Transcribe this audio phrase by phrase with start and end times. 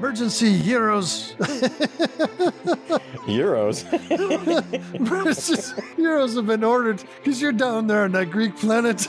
[0.00, 1.34] Emergency heroes.
[3.28, 3.84] Euros.
[4.94, 9.06] Emergency heroes have been ordered because you're down there on that Greek planet.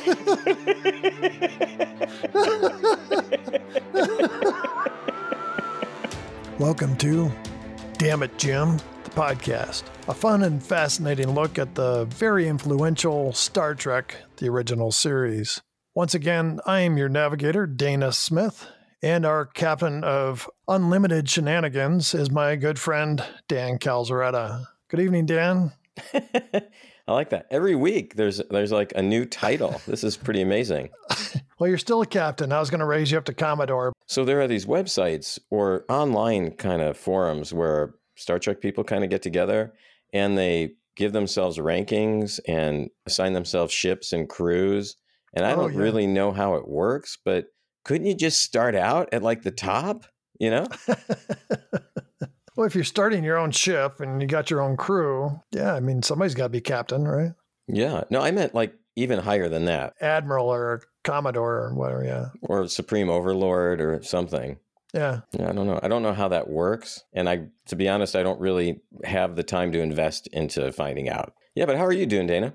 [6.60, 7.32] Welcome to
[7.94, 9.84] Damn It, Jim, the podcast.
[10.10, 15.62] A fun and fascinating look at the very influential Star Trek, the original series.
[15.96, 18.68] Once again, I am your navigator, Dana Smith,
[19.02, 24.66] and our captain of unlimited shenanigans is my good friend, Dan Calzaretta.
[24.90, 25.72] Good evening, Dan.
[26.14, 27.48] I like that.
[27.52, 29.82] Every week there's there's like a new title.
[29.88, 30.90] This is pretty amazing.
[31.60, 32.52] Well, you're still a captain.
[32.52, 33.94] I was going to raise you up to Commodore.
[34.08, 39.04] So there are these websites or online kind of forums where Star Trek people kind
[39.04, 39.72] of get together
[40.12, 44.96] and they give themselves rankings and assign themselves ships and crews.
[45.36, 45.82] And I Oh, don't yeah.
[45.82, 47.46] really know how it works, but
[47.84, 50.06] couldn't you just start out at like the top?
[50.40, 50.68] You know?
[52.56, 55.80] well, if you're starting your own ship and you got your own crew, yeah, I
[55.80, 57.34] mean, somebody's got to be captain, right?
[57.68, 58.04] Yeah.
[58.10, 62.04] No, I meant like even higher than that, Admiral or Commodore or whatever.
[62.04, 62.26] Yeah.
[62.42, 64.58] or Supreme Overlord or something.
[64.94, 65.22] Yeah.
[65.32, 65.80] Yeah, I don't know.
[65.82, 69.36] I don't know how that works, and I, to be honest, I don't really have
[69.36, 71.34] the time to invest into finding out.
[71.56, 72.54] Yeah, but how are you doing, Dana?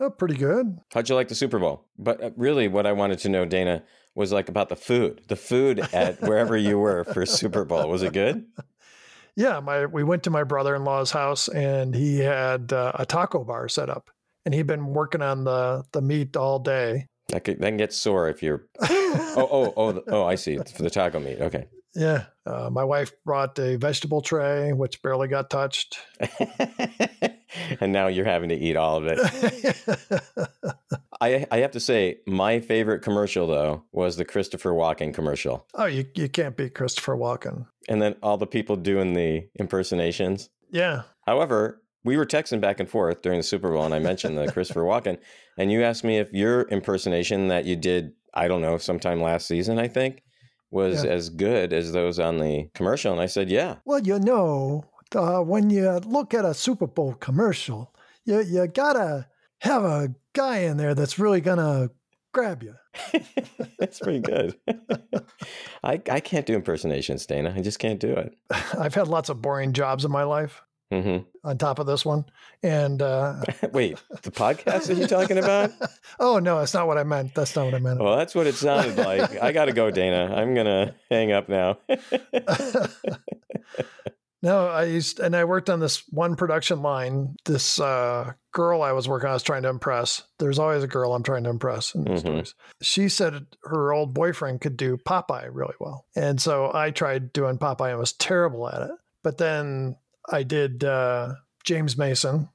[0.00, 0.78] Oh, pretty good.
[0.92, 1.86] How'd you like the Super Bowl?
[1.96, 5.22] But uh, really, what I wanted to know, Dana, was like about the food.
[5.28, 8.44] The food at wherever you were for Super Bowl was it good?
[9.34, 13.66] Yeah, my we went to my brother-in-law's house and he had uh, a taco bar
[13.66, 14.10] set up,
[14.44, 17.06] and he'd been working on the the meat all day.
[17.28, 18.66] That could, that can get sore if you're.
[19.34, 20.24] Oh, oh, oh, oh!
[20.24, 20.58] I see.
[20.58, 21.38] For the taco meat.
[21.40, 21.66] Okay.
[21.94, 25.98] Yeah, uh, my wife brought a vegetable tray, which barely got touched.
[27.80, 29.18] and now you're having to eat all of it.
[31.20, 35.66] I I have to say, my favorite commercial though was the Christopher Walken commercial.
[35.74, 37.66] oh, you you can't beat Christopher Walken.
[37.88, 40.48] and then all the people doing the impersonations.
[40.70, 44.36] Yeah, However, we were texting back and forth during the Super Bowl, and I mentioned
[44.38, 45.18] the Christopher Walken,
[45.58, 49.46] and you asked me if your impersonation that you did, I don't know, sometime last
[49.46, 50.22] season, I think,
[50.72, 51.10] was Yeah.
[51.10, 53.76] as good as those on the commercial, and I said, yeah.
[53.84, 54.84] Well, you know,
[55.14, 57.94] uh, when you look at a Super Bowl commercial,
[58.24, 59.26] you you gotta
[59.60, 61.90] have a guy in there that's really gonna
[62.32, 62.74] grab you.
[63.78, 64.54] That's pretty good.
[65.84, 67.52] I I can't do impersonations, Dana.
[67.56, 68.34] I just can't do it.
[68.78, 70.62] I've had lots of boring jobs in my life.
[70.92, 72.24] Hmm On top of this one,
[72.62, 73.36] and uh,
[73.72, 75.70] Wait, the podcast that you're talking about?
[76.20, 77.34] oh no, that's not what I meant.
[77.34, 77.98] That's not what I meant.
[78.00, 79.40] Well, that's what it sounded like.
[79.42, 80.34] I got to go, Dana.
[80.36, 81.78] I'm gonna hang up now.
[84.44, 87.36] No, I used and I worked on this one production line.
[87.44, 90.24] This uh, girl I was working on, I was trying to impress.
[90.40, 92.26] There's always a girl I'm trying to impress in these Mhm.
[92.26, 92.54] stories.
[92.82, 97.56] She said her old boyfriend could do Popeye really well, and so I tried doing
[97.56, 98.90] Popeye and was terrible at it.
[99.22, 99.94] But then
[100.30, 101.34] I did uh,
[101.64, 102.48] James Mason,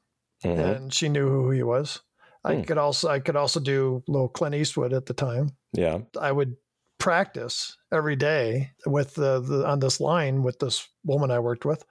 [0.44, 0.76] Mhm.
[0.76, 2.00] and she knew who he was.
[2.44, 2.62] I Hmm.
[2.64, 5.50] could also I could also do little Clint Eastwood at the time.
[5.74, 6.00] Yeah.
[6.20, 6.56] I would
[7.00, 11.84] practice every day with the, the on this line with this woman I worked with,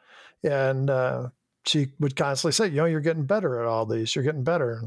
[0.43, 1.29] and uh,
[1.67, 4.15] she would constantly say, "You know, you're getting better at all these.
[4.15, 4.83] You're getting better."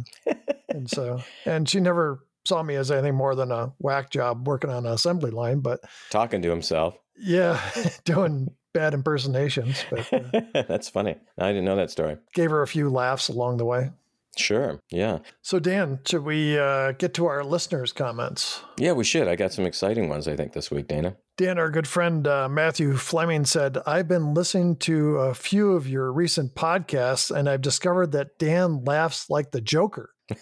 [0.70, 4.70] and so, and she never saw me as anything more than a whack job working
[4.70, 6.98] on an assembly line, but Talking to himself.
[7.18, 7.60] yeah,
[8.06, 9.84] doing bad impersonations.
[9.90, 11.16] But uh, That's funny.
[11.38, 12.18] I didn't know that story.
[12.34, 13.92] gave her a few laughs along the way.
[14.38, 14.80] Sure.
[14.90, 15.20] Yeah.
[15.42, 18.62] So, Dan, should we uh, get to our listeners' comments?
[18.78, 19.28] Yeah, we should.
[19.28, 21.18] I got some exciting ones, I think, this week, Dana.
[21.36, 25.88] Dan, our good friend uh, Matthew Fleming said, I've been listening to a few of
[25.88, 30.12] your recent podcasts and I've discovered that Dan laughs like the Joker.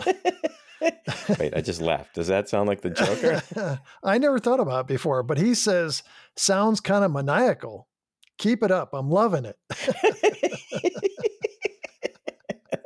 [1.39, 2.15] Wait, I just laughed.
[2.15, 3.79] Does that sound like the Joker?
[4.03, 6.03] I never thought about it before, but he says,
[6.35, 7.88] sounds kind of maniacal.
[8.38, 8.90] Keep it up.
[8.94, 9.58] I'm loving it.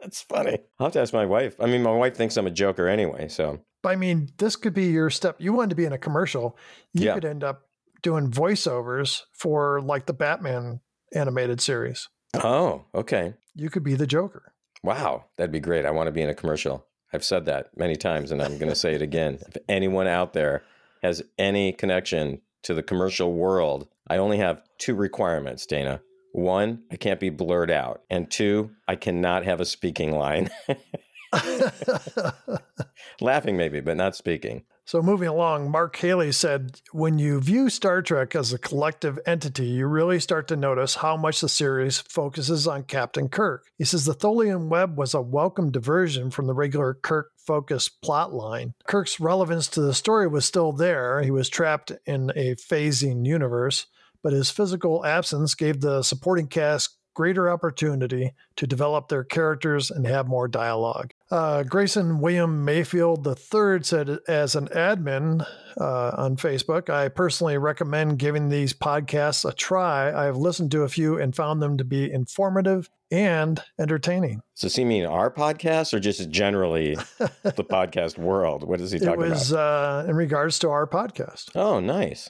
[0.02, 0.58] That's funny.
[0.80, 1.56] I'll have to ask my wife.
[1.60, 3.28] I mean, my wife thinks I'm a Joker anyway.
[3.30, 5.38] So, But I mean, this could be your step.
[5.40, 6.58] You wanted to be in a commercial,
[6.94, 7.14] you Yeah.
[7.14, 7.68] could end up
[8.02, 10.82] doing voiceovers for like the Batman
[11.14, 12.10] animated series.
[12.36, 13.34] oh, okay.
[13.56, 14.54] You could be the Joker.
[14.84, 15.26] Wow.
[15.38, 15.86] That'd be great.
[15.86, 16.86] I want to be in a commercial.
[17.14, 19.40] I've said that many times and I'm going to say it again.
[19.48, 20.64] If anyone out there
[21.04, 26.02] has any connection to the commercial world, I only have two requirements, Dana.
[26.34, 28.02] One, I can't be blurred out.
[28.10, 30.50] And two, I cannot have a speaking line.
[33.22, 34.66] Laughing maybe, but not speaking.
[34.84, 39.68] So moving along, Mark Haley said, when you view Star Trek as a collective entity,
[39.68, 43.64] you really start to notice how much the series focuses on Captain Kirk.
[43.78, 48.34] He says the Tholian web was a welcome diversion from the regular Kirk focused plot
[48.34, 48.74] line.
[48.86, 51.22] Kirk's relevance to the story was still there.
[51.22, 53.86] He was trapped in a phasing universe,
[54.24, 60.08] but his physical absence gave the supporting cast greater opportunity to develop their characters and
[60.08, 61.12] have more dialogue.
[61.30, 65.46] Uh, Grayson William Mayfield III said, as an admin
[65.80, 70.12] uh, on Facebook, I personally recommend giving these podcasts a try.
[70.12, 74.42] I've listened to a few and found them to be informative and entertaining.
[74.54, 78.64] So, does he mean our podcast or just generally the podcast world?
[78.64, 79.26] What is he talking about?
[79.26, 81.50] It was uh, in regards to our podcast.
[81.56, 82.30] Oh, nice.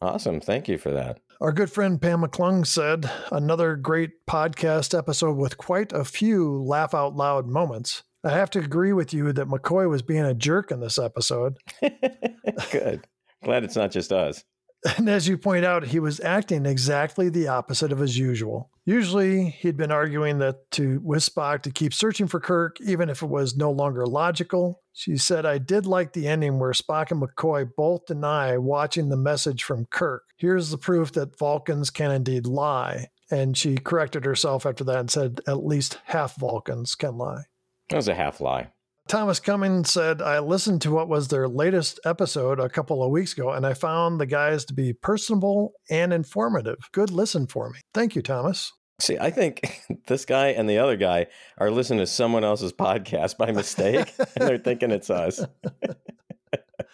[0.00, 0.40] Awesome.
[0.40, 1.20] Thank you for that.
[1.40, 6.92] Our good friend Pam McClung said, another great podcast episode with quite a few laugh
[6.92, 8.02] out loud moments.
[8.22, 11.56] I have to agree with you that McCoy was being a jerk in this episode.
[12.70, 13.06] good.
[13.42, 14.44] Glad it's not just us.
[14.96, 18.70] And as you point out, he was acting exactly the opposite of his usual.
[18.90, 23.22] Usually, he'd been arguing that to with Spock to keep searching for Kirk, even if
[23.22, 24.82] it was no longer logical.
[24.92, 29.16] She said, "I did like the ending where Spock and McCoy both deny watching the
[29.16, 30.24] message from Kirk.
[30.38, 35.10] Here's the proof that Vulcans can indeed lie." And she corrected herself after that and
[35.10, 37.44] said, "At least half Vulcans can lie."
[37.90, 38.72] That was a half lie.
[39.06, 43.32] Thomas Cummings said, I listened to what was their latest episode a couple of weeks
[43.34, 46.78] ago, and I found the guys to be personable and informative.
[46.92, 47.80] Good listen for me.
[47.94, 48.72] Thank you, Thomas.
[49.00, 51.26] See, I think this guy and the other guy
[51.58, 55.44] are listening to someone else's podcast by mistake, and they're thinking it's us.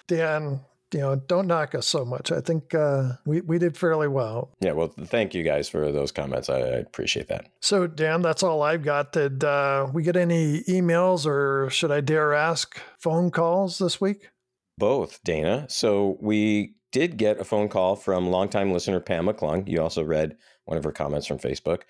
[0.07, 0.61] Dan,
[0.93, 2.31] you know, don't knock us so much.
[2.31, 4.53] I think uh, we we did fairly well.
[4.61, 6.49] Yeah, well, thank you guys for those comments.
[6.49, 7.47] I, I appreciate that.
[7.61, 9.13] So, Dan, that's all I've got.
[9.13, 14.31] Did uh, we get any emails, or should I dare ask phone calls this week?
[14.79, 15.67] Both, Dana.
[15.69, 19.69] So we did get a phone call from longtime listener Pam McClung.
[19.69, 21.83] You also read one of her comments from Facebook.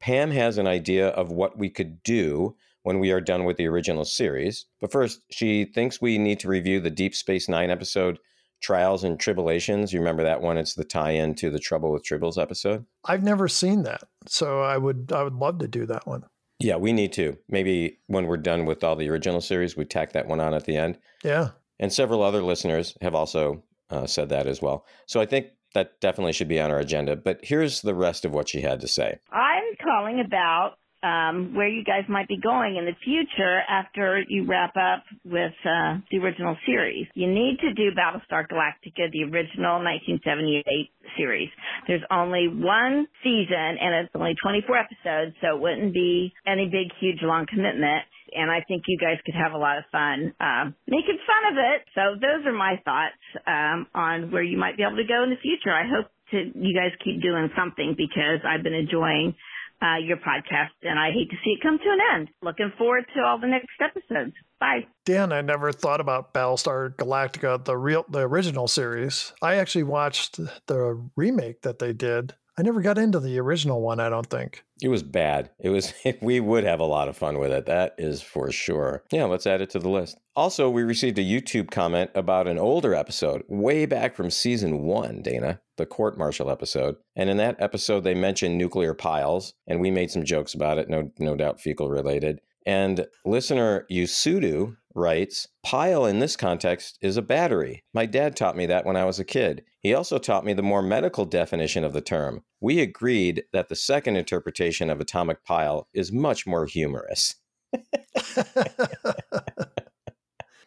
[0.00, 3.66] Pam has an idea of what we could do when we are done with the
[3.66, 4.64] original series.
[4.80, 8.18] But first, she thinks we need to review the Deep Space Nine episode
[8.62, 9.92] Trials and Tribulations.
[9.92, 10.56] You remember that one?
[10.56, 12.86] It's the tie-in to the Trouble with Tribbles episode.
[13.04, 16.24] I've never seen that, so I would I would love to do that one.
[16.58, 17.38] Yeah, we need to.
[17.48, 20.64] Maybe when we're done with all the original series, we tack that one on at
[20.64, 20.98] the end.
[21.24, 21.50] Yeah.
[21.78, 24.84] And several other listeners have also uh, said that as well.
[25.06, 27.16] So I think that definitely should be on our agenda.
[27.16, 29.18] But here's the rest of what she had to say.
[29.32, 34.44] I'm calling about um, where you guys might be going in the future after you
[34.46, 37.06] wrap up with uh, the original series.
[37.14, 41.48] You need to do Battlestar Galactica, the original 1978 series.
[41.86, 46.92] There's only one season and it's only 24 episodes, so it wouldn't be any big,
[47.00, 48.04] huge, long commitment.
[48.34, 51.56] And I think you guys could have a lot of fun um, making fun of
[51.58, 51.80] it.
[51.94, 55.30] So those are my thoughts um, on where you might be able to go in
[55.30, 55.72] the future.
[55.72, 59.34] I hope to you guys keep doing something because I've been enjoying
[59.82, 62.28] uh, your podcast, and I hate to see it come to an end.
[62.42, 64.34] Looking forward to all the next episodes.
[64.58, 64.86] Bye.
[65.06, 69.32] Dan, I never thought about Battlestar Galactica, the real, the original series.
[69.40, 72.34] I actually watched the remake that they did.
[72.58, 74.00] I never got into the original one.
[74.00, 75.50] I don't think it was bad.
[75.58, 75.92] It was.
[76.20, 77.66] We would have a lot of fun with it.
[77.66, 79.04] That is for sure.
[79.10, 80.18] Yeah, let's add it to the list.
[80.36, 85.22] Also, we received a YouTube comment about an older episode, way back from season one.
[85.22, 89.90] Dana, the court martial episode, and in that episode they mentioned nuclear piles, and we
[89.90, 90.88] made some jokes about it.
[90.88, 92.40] No, no doubt fecal related.
[92.66, 97.84] And listener Yusudu writes, Pile in this context is a battery.
[97.94, 99.64] My dad taught me that when I was a kid.
[99.80, 102.42] He also taught me the more medical definition of the term.
[102.60, 107.36] We agreed that the second interpretation of atomic pile is much more humorous.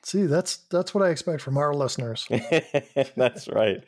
[0.06, 2.28] See, that's that's what I expect from our listeners.
[3.16, 3.84] that's right.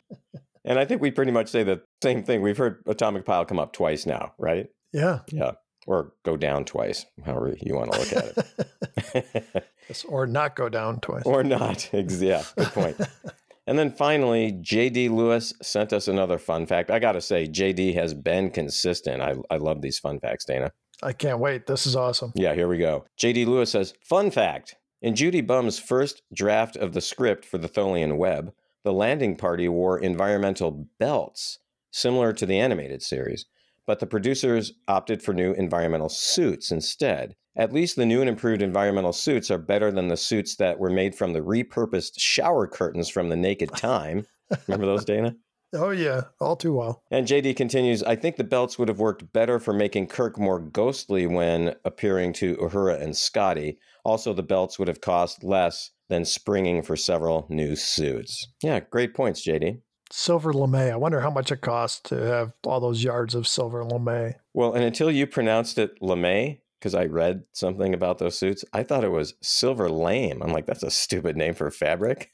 [0.64, 2.40] And I think we pretty much say the same thing.
[2.40, 4.68] We've heard atomic pile come up twice now, right?
[4.92, 5.20] Yeah.
[5.30, 5.52] Yeah
[5.86, 9.64] or go down twice, however you want to look at it.
[9.88, 11.22] yes, or not go down twice.
[11.24, 11.88] Or not.
[11.92, 13.00] Yeah, good point.
[13.66, 16.90] and then finally, JD Lewis sent us another fun fact.
[16.90, 19.22] I got to say, JD has been consistent.
[19.22, 20.72] I, I love these fun facts, Dana.
[21.02, 21.66] I can't wait.
[21.66, 22.32] This is awesome.
[22.34, 23.04] Yeah, here we go.
[23.18, 24.76] JD Lewis says, Fun fact.
[25.02, 28.52] In Judy Burns' first draft of the script for the Tholian Web,
[28.82, 31.58] the landing party wore environmental belts,
[31.90, 33.46] similar to the animated series
[33.86, 37.34] but the producers opted for new environmental suits instead.
[37.56, 40.90] At least the new and improved environmental suits are better than the suits that were
[40.90, 44.26] made from the repurposed shower curtains from the Naked Time.
[44.66, 45.34] Remember those, Dana?
[45.74, 47.02] Oh, yeah, all too well.
[47.10, 50.60] And JD continues I think the belts would have worked better for making Kirk more
[50.60, 53.78] ghostly when appearing to Uhura and Scotty.
[54.04, 58.46] Also, the belts would have cost less than springing for several new suits.
[58.62, 60.92] Yeah, great points, JD silver lame.
[60.92, 64.34] I wonder how much it costs to have all those yards of silver lame.
[64.54, 68.82] Well, and until you pronounced it lame, because I read something about those suits, I
[68.82, 70.42] thought it was silver lame.
[70.42, 72.30] I'm like, that's a stupid name for fabric.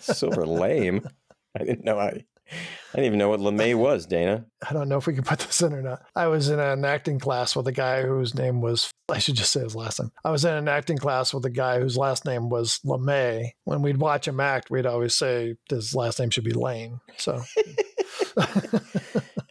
[0.00, 1.08] silver lame.
[1.58, 2.24] I didn't know I
[2.92, 4.44] I didn't even know what LeMay was, Dana.
[4.68, 6.02] I don't know if we can put this in or not.
[6.16, 9.52] I was in an acting class with a guy whose name was, I should just
[9.52, 10.10] say his last name.
[10.24, 13.50] I was in an acting class with a guy whose last name was LeMay.
[13.64, 17.00] When we'd watch him act, we'd always say his last name should be Lane.
[17.16, 17.42] So,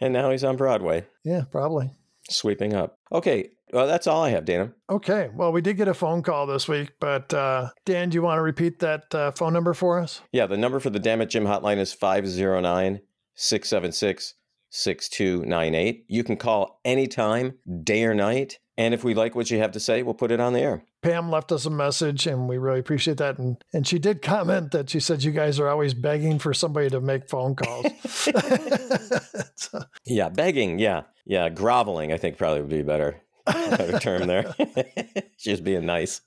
[0.00, 1.90] And now he's on Broadway, yeah, probably.
[2.30, 2.98] sweeping up.
[3.12, 4.72] Okay, well, that's all I have, Dana.
[4.88, 5.28] Okay.
[5.34, 8.38] Well, we did get a phone call this week, but uh, Dan, do you want
[8.38, 10.22] to repeat that uh, phone number for us?
[10.32, 13.00] Yeah, the number for the Damn It Jim hotline is 509
[13.34, 14.34] 676
[14.70, 16.04] 6298.
[16.08, 18.58] You can call anytime, day or night.
[18.80, 20.82] And if we like what you have to say, we'll put it on the air.
[21.02, 23.38] Pam left us a message, and we really appreciate that.
[23.38, 26.88] And and she did comment that she said you guys are always begging for somebody
[26.88, 27.86] to make phone calls.
[29.56, 30.78] So, Yeah, begging.
[30.78, 31.02] Yeah.
[31.26, 31.50] Yeah.
[31.50, 34.54] Groveling, I think probably would be a better, better term there.
[35.36, 36.22] She's being nice.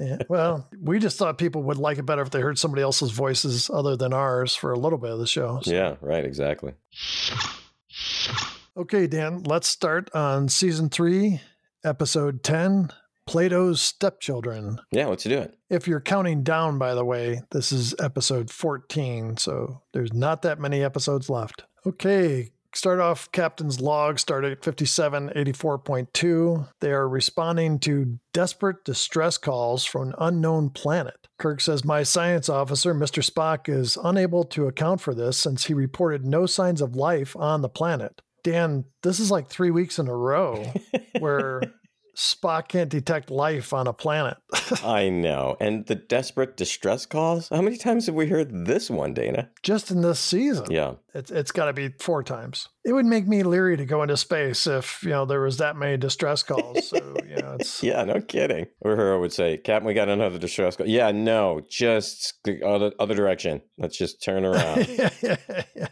[0.00, 3.10] yeah, well, we just thought people would like it better if they heard somebody else's
[3.10, 5.58] voices other than ours for a little bit of the show.
[5.64, 6.24] So- Yeah, right.
[6.24, 6.74] Exactly.
[8.76, 11.40] Okay, Dan, let's start on season three,
[11.88, 12.90] episode 10
[13.26, 14.78] Plato's Stepchildren.
[14.90, 15.56] Yeah, let's do it.
[15.70, 20.60] If you're counting down, by the way, this is episode 14, so there's not that
[20.60, 21.64] many episodes left.
[21.86, 26.68] Okay, start off Captain's log, start at 5784.2.
[26.80, 31.28] They are responding to desperate distress calls from an unknown planet.
[31.38, 33.24] Kirk says, My science officer, Mr.
[33.24, 37.62] Spock, is unable to account for this since he reported no signs of life on
[37.62, 38.20] the planet.
[38.44, 40.72] Dan, this is like three weeks in a row
[41.18, 41.60] where
[42.18, 44.38] Spock can't detect life on a planet.
[44.84, 45.56] I know.
[45.60, 47.48] And the desperate distress calls?
[47.48, 49.50] How many times have we heard this one, Dana?
[49.62, 50.66] Just in this season.
[50.68, 50.94] Yeah.
[51.14, 52.70] It's, it's got to be four times.
[52.84, 55.76] It would make me leery to go into space if, you know, there was that
[55.76, 56.88] many distress calls.
[56.88, 56.96] So,
[57.28, 57.84] you know, it's.
[57.84, 58.66] Yeah, no kidding.
[58.84, 60.88] Uhura would say, Captain, we got another distress call.
[60.88, 63.62] Yeah, no, just the other, other direction.
[63.78, 64.88] Let's just turn around.
[64.88, 65.36] yeah, yeah,
[65.76, 65.88] yeah.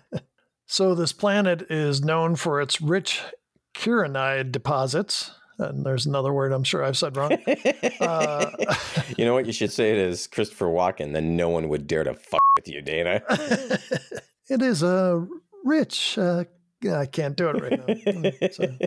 [0.67, 3.23] So this planet is known for its rich
[3.75, 5.31] kieranite deposits.
[5.59, 7.39] And there's another word I'm sure I've said wrong.
[8.01, 8.51] Uh,
[9.17, 9.47] you know what?
[9.47, 11.13] You should say it is Christopher Walken.
[11.13, 13.23] Then no one would dare to fuck with you, Dana.
[14.49, 15.27] it is a
[15.65, 16.19] rich.
[16.19, 16.45] Uh,
[16.91, 18.79] I can't do it right now.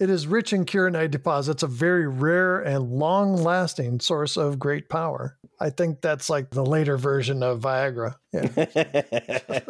[0.00, 4.88] It is rich in kieranite deposits, a very rare and long lasting source of great
[4.88, 5.38] power.
[5.60, 8.16] I think that's like the later version of Viagra.
[8.32, 9.60] Yeah.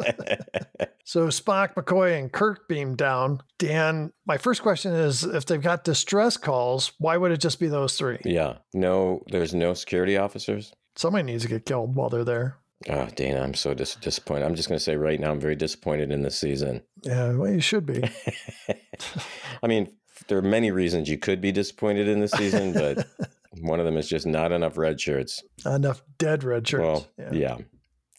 [1.07, 3.41] So Spock, McCoy, and Kirk beam down.
[3.59, 7.67] Dan, my first question is if they've got distress calls, why would it just be
[7.67, 8.17] those three?
[8.25, 8.57] yeah.
[8.73, 10.73] No, there's no security officers.
[10.95, 12.57] Somebody needs to get killed while they're there.
[12.89, 14.45] Oh, Dana, I'm so dis- disappointed.
[14.45, 16.81] I'm just going to say right now, I'm very disappointed in this season.
[17.03, 18.03] Yeah, well, you should be.
[19.63, 19.93] I mean,
[20.27, 23.07] there are many reasons you could be disappointed in this season, but
[23.61, 25.43] one of them is just not enough red shirts.
[25.65, 26.81] Enough dead red shirts.
[26.81, 27.33] Well, yeah.
[27.33, 27.57] yeah,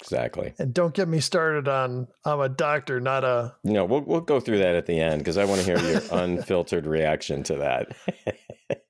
[0.07, 0.55] exactly.
[0.59, 4.41] And don't get me started on I'm a doctor, not a No, we'll we'll go
[4.41, 7.97] through that at the end because I want to hear your unfiltered reaction to that.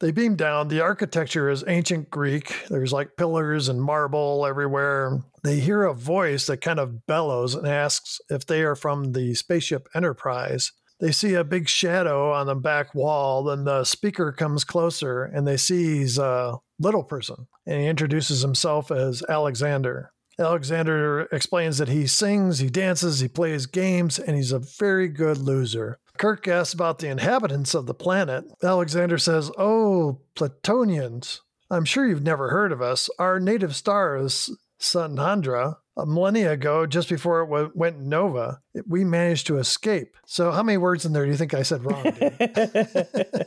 [0.00, 0.68] They beam down.
[0.68, 2.54] The architecture is ancient Greek.
[2.70, 5.22] There's like pillars and marble everywhere.
[5.44, 9.34] They hear a voice that kind of bellows and asks if they are from the
[9.34, 10.72] spaceship Enterprise.
[11.00, 13.44] They see a big shadow on the back wall.
[13.44, 17.46] Then the speaker comes closer and they see he's a little person.
[17.66, 20.12] And he introduces himself as Alexander.
[20.40, 25.38] Alexander explains that he sings, he dances, he plays games, and he's a very good
[25.38, 25.98] loser.
[26.18, 28.44] Kirk asks about the inhabitants of the planet.
[28.62, 31.40] Alexander says, Oh, Platonians.
[31.70, 33.08] I'm sure you've never heard of us.
[33.18, 35.76] Our native star is Sanhandra.
[35.96, 40.16] A millennia ago, just before it w- went nova, it- we managed to escape.
[40.24, 42.04] So, how many words in there do you think I said wrong?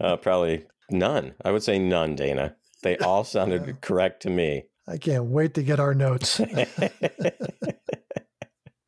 [0.00, 1.34] Uh, probably none.
[1.44, 2.56] I would say none, Dana.
[2.82, 4.64] They all sounded correct to me.
[4.88, 6.40] I can't wait to get our notes.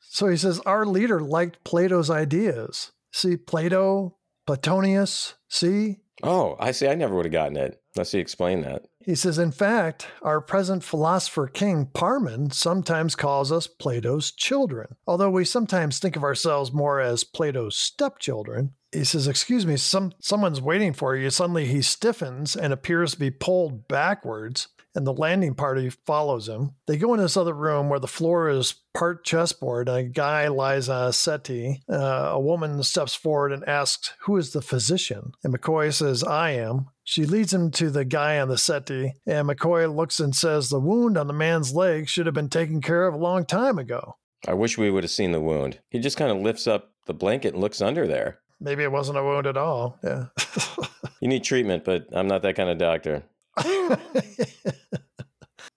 [0.01, 2.93] so he says, Our leader liked Plato's ideas.
[3.13, 5.97] See, Plato, Platonius, see?
[6.23, 6.89] oh, I see.
[6.89, 7.81] I never would have gotten it.
[7.97, 8.19] Let's see.
[8.19, 8.87] Explain that.
[9.05, 15.31] He says, In fact, our present philosopher king, Parmen, sometimes calls us Plato's children, although
[15.31, 18.75] we sometimes think of ourselves more as Plato's stepchildren.
[18.93, 21.31] He says, Excuse me, some, someone's waiting for you.
[21.31, 26.73] Suddenly he stiffens and appears to be pulled backwards, and the landing party follows him.
[26.87, 30.49] They go in this other room where the floor is part chessboard, and a guy
[30.49, 31.83] lies on a settee.
[31.89, 35.33] Uh, a woman steps forward and asks, Who is the physician?
[35.45, 36.89] And McCoy says, I am.
[37.05, 40.81] She leads him to the guy on the settee, and McCoy looks and says, The
[40.81, 44.17] wound on the man's leg should have been taken care of a long time ago.
[44.47, 45.81] I wish we would have seen the wound.
[45.91, 48.39] He just kind of lifts up the blanket and looks under there.
[48.61, 49.99] Maybe it wasn't a wound at all.
[50.03, 50.27] Yeah.
[51.21, 53.25] You need treatment, but I'm not that kind of doctor.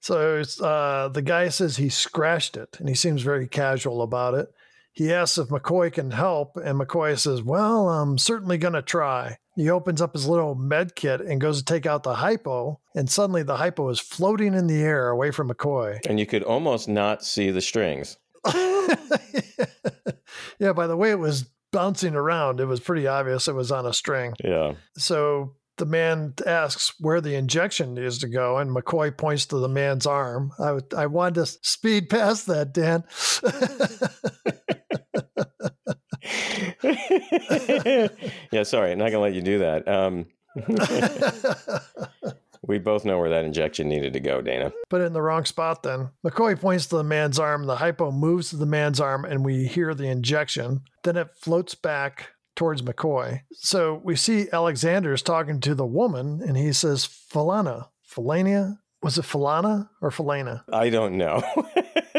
[0.01, 4.51] So uh, the guy says he scratched it, and he seems very casual about it.
[4.91, 9.37] He asks if McCoy can help, and McCoy says, Well, I'm certainly going to try.
[9.55, 13.09] He opens up his little med kit and goes to take out the hypo, and
[13.09, 15.99] suddenly the hypo is floating in the air away from McCoy.
[16.07, 18.17] And you could almost not see the strings.
[20.59, 23.85] yeah, by the way it was bouncing around, it was pretty obvious it was on
[23.85, 24.33] a string.
[24.43, 24.73] Yeah.
[24.97, 29.69] So the man asks where the injection is to go, and McCoy points to the
[29.69, 30.51] man's arm.
[30.59, 33.03] I, I wanted to speed past that, Dan.
[38.51, 39.87] yeah, sorry, I'm not gonna let you do that.
[39.87, 40.25] Um,
[42.67, 44.71] we both know where that injection needed to go, Dana.
[44.89, 46.09] Put it in the wrong spot then.
[46.25, 49.67] McCoy points to the man's arm, the hypo moves to the man's arm, and we
[49.67, 50.81] hear the injection.
[51.03, 53.41] Then it floats back towards McCoy.
[53.53, 57.87] So we see Alexander's talking to the woman, and he says, Falana.
[58.09, 58.77] Falania?
[59.01, 60.63] Was it Falana or Falana?
[60.71, 61.41] I don't know.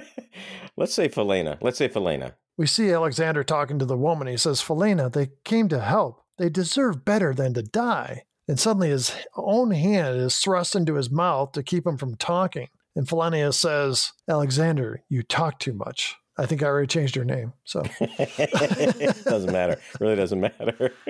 [0.77, 1.59] Let's say Falana.
[1.61, 2.35] Let's say Falana.
[2.57, 4.27] We see Alexander talking to the woman.
[4.27, 6.23] He says, Falana, they came to help.
[6.39, 8.25] They deserve better than to die.
[8.49, 12.69] And suddenly his own hand is thrust into his mouth to keep him from talking.
[12.97, 16.17] And Falania says, Alexander, you talk too much.
[16.39, 17.53] I think I already changed her name.
[17.65, 17.83] So
[19.25, 19.79] doesn't matter.
[20.01, 20.93] Really doesn't matter.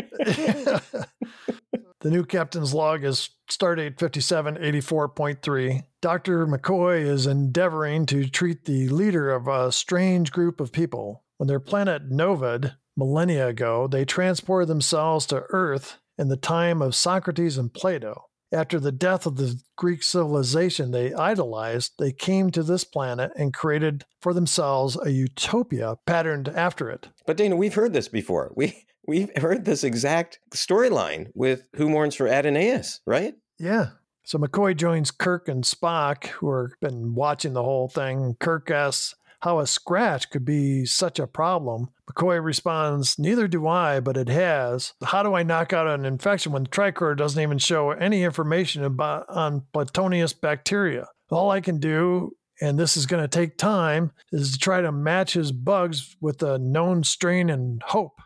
[2.01, 5.83] the new captain's log is stardate 5784.3.
[6.01, 6.47] Dr.
[6.47, 11.23] McCoy is endeavoring to treat the leader of a strange group of people.
[11.37, 16.95] When their planet Novad, millennia ago, they transported themselves to Earth in the time of
[16.95, 18.27] Socrates and Plato.
[18.53, 23.55] After the death of the Greek civilization they idolized, they came to this planet and
[23.55, 27.09] created for themselves a utopia patterned after it.
[27.27, 28.53] But Dana, we've heard this before.
[28.55, 33.35] We we've heard this exact storyline with Who Mourns for Adonais, right?
[33.59, 33.91] Yeah.
[34.25, 38.37] So McCoy joins Kirk and Spock, who have been watching the whole thing.
[38.39, 41.89] Kirk asks how a scratch could be such a problem.
[42.13, 44.93] McCoy responds, Neither do I, but it has.
[45.03, 48.85] How do I knock out an infection when the tricorder doesn't even show any information
[48.85, 51.09] about on Platonius bacteria?
[51.31, 54.93] All I can do, and this is going to take time, is to try to
[54.93, 58.21] match his bugs with a known strain and hope.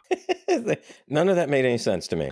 [1.08, 2.30] None of that made any sense to me.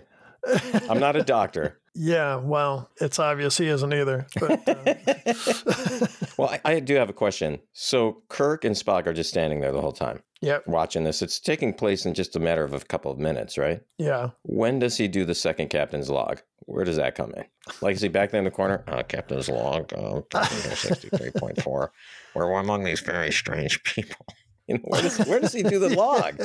[0.88, 1.80] I'm not a doctor.
[1.96, 4.26] Yeah, well, it's obvious he isn't either.
[4.40, 6.06] But, uh...
[6.36, 7.60] well, I, I, do have a question.
[7.72, 10.20] So Kirk and Spock are just standing there the whole time.
[10.40, 10.66] Yep.
[10.66, 11.22] Watching this.
[11.22, 13.80] It's taking place in just a matter of a couple of minutes, right?
[13.96, 14.30] Yeah.
[14.42, 16.42] When does he do the second captain's log?
[16.66, 17.44] Where does that come in?
[17.80, 18.82] Like, is he back there in the corner?
[18.88, 21.88] Uh, captain's log, uh, 63.4.
[22.34, 24.26] We're among these very strange people.
[24.66, 26.40] You know, where does where does he do the log?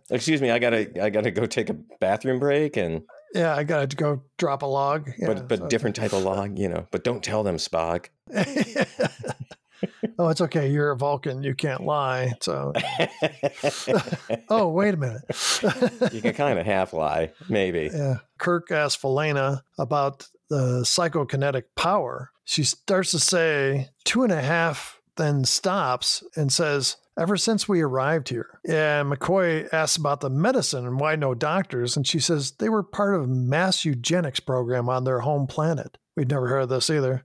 [0.10, 3.02] Excuse me, I gotta I gotta go take a bathroom break and
[3.34, 5.10] yeah, I got to go drop a log.
[5.18, 5.68] Yeah, but but so.
[5.68, 6.86] different type of log, you know.
[6.92, 8.06] But don't tell them, Spock.
[10.18, 10.70] oh, it's okay.
[10.70, 11.42] You're a Vulcan.
[11.42, 12.34] You can't lie.
[12.40, 12.72] So.
[14.48, 15.24] oh, wait a minute.
[16.12, 17.90] you can kind of half lie, maybe.
[17.92, 18.18] Yeah.
[18.38, 22.30] Kirk asks Falana about the psychokinetic power.
[22.44, 27.80] She starts to say two and a half, then stops and says, ever since we
[27.80, 28.60] arrived here.
[28.66, 31.96] And McCoy asks about the medicine and why no doctors.
[31.96, 35.98] And she says they were part of a mass eugenics program on their home planet.
[36.16, 37.24] We'd never heard of this either.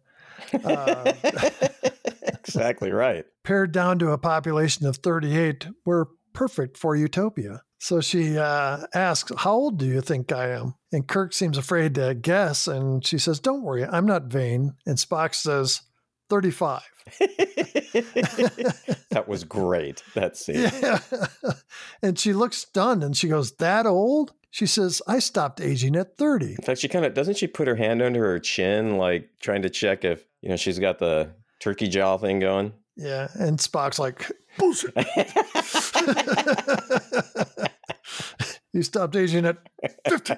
[0.64, 1.14] Uh,
[2.24, 3.26] exactly right.
[3.44, 7.62] Pared down to a population of 38, we're perfect for utopia.
[7.80, 10.76] So she uh, asks, How old do you think I am?
[10.92, 12.68] And Kirk seems afraid to guess.
[12.68, 14.76] And she says, Don't worry, I'm not vain.
[14.86, 15.82] And Spock says,
[16.30, 16.82] 35.
[19.10, 20.70] that was great, that scene.
[20.82, 21.00] Yeah.
[22.02, 24.32] And she looks stunned and she goes, That old?
[24.52, 26.52] She says, I stopped aging at 30.
[26.52, 29.62] In fact, she kind of doesn't she put her hand under her chin, like trying
[29.64, 32.74] to check if, you know, she's got the turkey jaw thing going?
[32.96, 33.28] Yeah.
[33.36, 34.32] And Spock's like,
[38.74, 39.58] you stopped aging at
[40.08, 40.34] 50.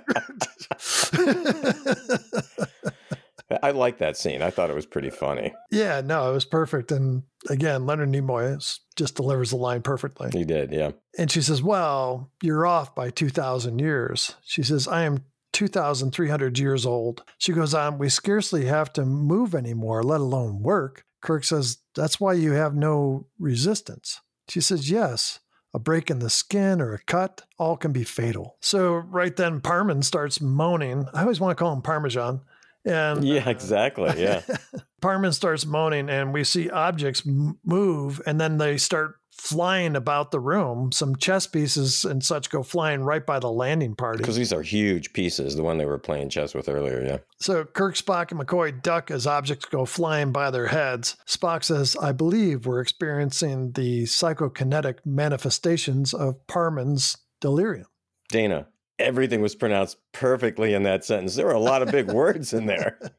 [3.63, 4.41] I like that scene.
[4.41, 5.53] I thought it was pretty funny.
[5.71, 6.91] Yeah, no, it was perfect.
[6.91, 10.29] And again, Leonard Nimoy just delivers the line perfectly.
[10.31, 10.91] He did, yeah.
[11.17, 14.35] And she says, Well, you're off by 2,000 years.
[14.43, 17.23] She says, I am 2,300 years old.
[17.37, 21.05] She goes on, We scarcely have to move anymore, let alone work.
[21.21, 24.21] Kirk says, That's why you have no resistance.
[24.47, 25.39] She says, Yes.
[25.73, 28.57] A break in the skin or a cut, all can be fatal.
[28.59, 31.07] So, right then, Parmen starts moaning.
[31.13, 32.41] I always want to call him Parmesan.
[32.85, 34.21] And yeah, exactly.
[34.21, 34.41] Yeah.
[35.01, 40.39] Parmen starts moaning, and we see objects move, and then they start flying about the
[40.39, 40.91] room.
[40.91, 44.19] Some chess pieces and such go flying right by the landing party.
[44.19, 47.17] Because these are huge pieces, the one they were playing chess with earlier, yeah.
[47.39, 51.17] So Kirk, Spock, and McCoy duck as objects go flying by their heads.
[51.27, 57.87] Spock says, I believe we're experiencing the psychokinetic manifestations of Parmen's delirium.
[58.29, 58.67] Dana,
[59.01, 61.35] everything was pronounced perfectly in that sentence.
[61.35, 62.99] There were a lot of big words in there.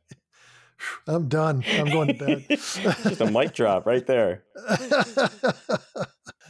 [1.07, 1.65] I'm done.
[1.71, 2.47] I'm going to bed.
[2.49, 4.45] Just a mic drop right there.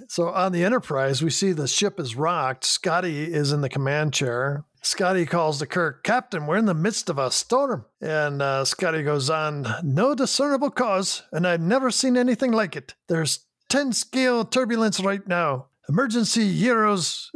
[0.09, 2.65] so on the Enterprise, we see the ship is rocked.
[2.65, 4.65] Scotty is in the command chair.
[4.83, 7.85] Scotty calls to Kirk, Captain, we're in the midst of a storm.
[8.01, 12.95] And uh, Scotty goes on, No discernible cause, and I've never seen anything like it.
[13.07, 15.67] There's 10 scale turbulence right now.
[15.93, 17.29] Emergency Euros.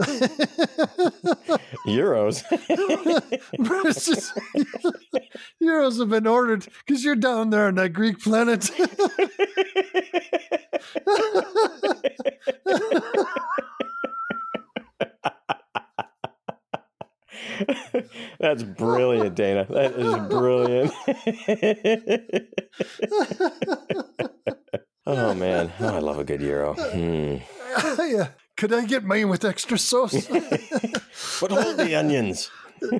[1.86, 2.42] Euros.
[5.62, 8.62] Euros have been ordered because you're down there on that Greek planet.
[18.40, 19.66] That's brilliant, Dana.
[19.68, 20.94] That is brilliant.
[25.06, 26.72] oh man, oh, I love a good euro.
[26.72, 27.36] Hmm.
[27.98, 28.28] yeah.
[28.56, 30.26] Could I get mine with extra sauce?
[31.40, 32.50] but hold the onions.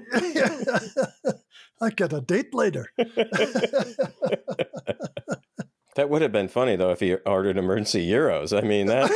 [1.81, 2.91] I get a date later.
[5.95, 8.57] that would have been funny though if he ordered emergency euros.
[8.57, 9.11] I mean that.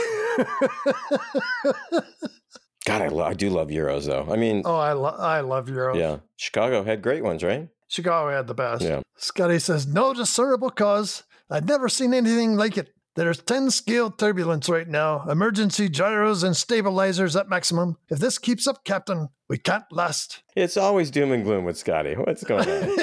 [2.86, 4.26] God, I, lo- I do love euros though.
[4.30, 5.96] I mean, oh, I lo- I love euros.
[5.96, 7.68] Yeah, Chicago had great ones, right?
[7.88, 8.82] Chicago had the best.
[8.82, 9.00] Yeah.
[9.16, 11.24] Scotty says no discernible cause.
[11.50, 12.94] I've never seen anything like it.
[13.20, 15.26] There's 10 scale turbulence right now.
[15.28, 17.98] Emergency gyros and stabilizers at maximum.
[18.08, 20.42] If this keeps up, Captain, we can't last.
[20.56, 22.14] It's always doom and gloom with Scotty.
[22.14, 22.88] What's going on?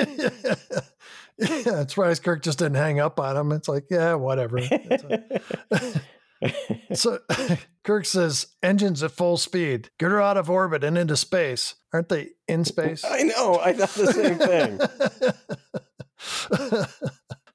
[1.37, 3.51] yeah, that's why Kirk just didn't hang up on him.
[3.51, 4.59] It's like, yeah, whatever.
[6.93, 7.19] so
[7.83, 9.91] Kirk says, engines at full speed.
[9.99, 11.75] Get her out of orbit and into space.
[11.93, 13.05] Aren't they in space?
[13.07, 13.59] I know.
[13.63, 14.39] I thought the same
[16.79, 16.87] thing.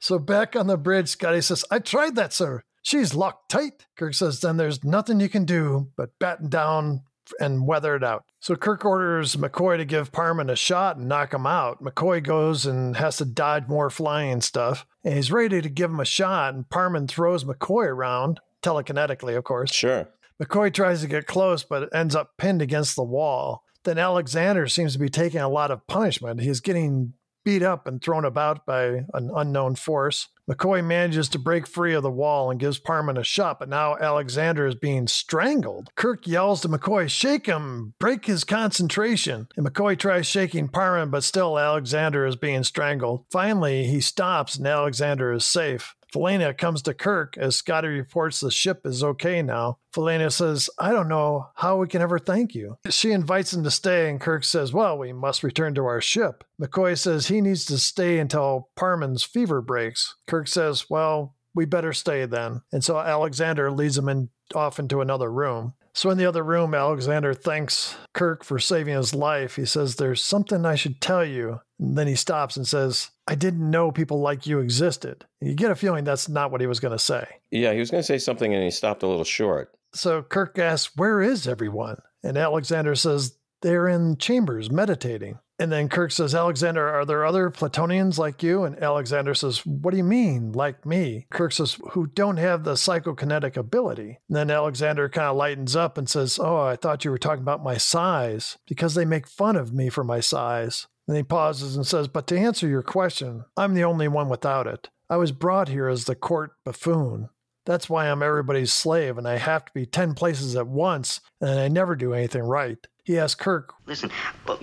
[0.02, 2.64] So back on the bridge, Scotty says, I tried that, sir.
[2.82, 3.86] She's locked tight.
[3.96, 7.02] Kirk says, then there's nothing you can do but batten down
[7.38, 8.24] and weather it out.
[8.40, 11.84] So Kirk orders McCoy to give Parmen a shot and knock him out.
[11.84, 14.84] McCoy goes and has to dodge more flying stuff.
[15.04, 19.44] And he's ready to give him a shot, and Parmen throws McCoy around, telekinetically, of
[19.44, 19.72] course.
[19.72, 20.08] Sure.
[20.42, 23.62] McCoy tries to get close, but ends up pinned against the wall.
[23.84, 26.40] Then Alexander seems to be taking a lot of punishment.
[26.40, 27.12] He's getting
[27.44, 30.28] beat up and thrown about by an unknown force.
[30.50, 33.96] McCoy manages to break free of the wall and gives Parmen a shot, but now
[33.96, 35.90] Alexander is being strangled.
[35.94, 37.94] Kirk yells to McCoy, Shake him!
[37.98, 39.48] Break his concentration!
[39.56, 43.24] And McCoy tries shaking Parmen, but still Alexander is being strangled.
[43.30, 45.94] Finally, he stops and Alexander is safe.
[46.12, 49.78] Felina comes to Kirk as Scotty reports the ship is okay now.
[49.94, 52.76] Felina says, I don't know how we can ever thank you.
[52.90, 56.44] She invites him to stay, and Kirk says, Well, we must return to our ship.
[56.60, 60.14] McCoy says he needs to stay until Parmen's fever breaks.
[60.26, 62.62] Kirk says, Well, we better stay then.
[62.72, 65.74] And so Alexander leads him in, off into another room.
[65.94, 69.56] So in the other room, Alexander thanks Kirk for saving his life.
[69.56, 71.60] He says, There's something I should tell you.
[71.78, 75.26] And then he stops and says, I didn't know people like you existed.
[75.40, 77.26] You get a feeling that's not what he was going to say.
[77.50, 79.74] Yeah, he was going to say something and he stopped a little short.
[79.94, 82.00] So Kirk asks, Where is everyone?
[82.22, 85.38] And Alexander says, They're in chambers meditating.
[85.58, 88.64] And then Kirk says, Alexander, are there other Platonians like you?
[88.64, 91.26] And Alexander says, What do you mean, like me?
[91.30, 94.18] Kirk says, Who don't have the psychokinetic ability.
[94.28, 97.42] And then Alexander kind of lightens up and says, Oh, I thought you were talking
[97.42, 100.88] about my size because they make fun of me for my size.
[101.06, 104.66] And he pauses and says, But to answer your question, I'm the only one without
[104.66, 104.88] it.
[105.08, 107.28] I was brought here as the court buffoon.
[107.64, 111.60] That's why I'm everybody's slave and I have to be 10 places at once and
[111.60, 112.78] I never do anything right.
[113.04, 114.10] He asked Kirk, Listen,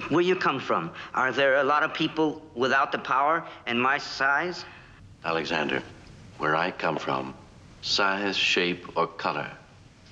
[0.10, 3.98] where you come from, are there a lot of people without the power and my
[3.98, 4.64] size?
[5.26, 5.84] Alexander,
[6.38, 7.34] where I come from,
[7.82, 9.52] size, shape, or color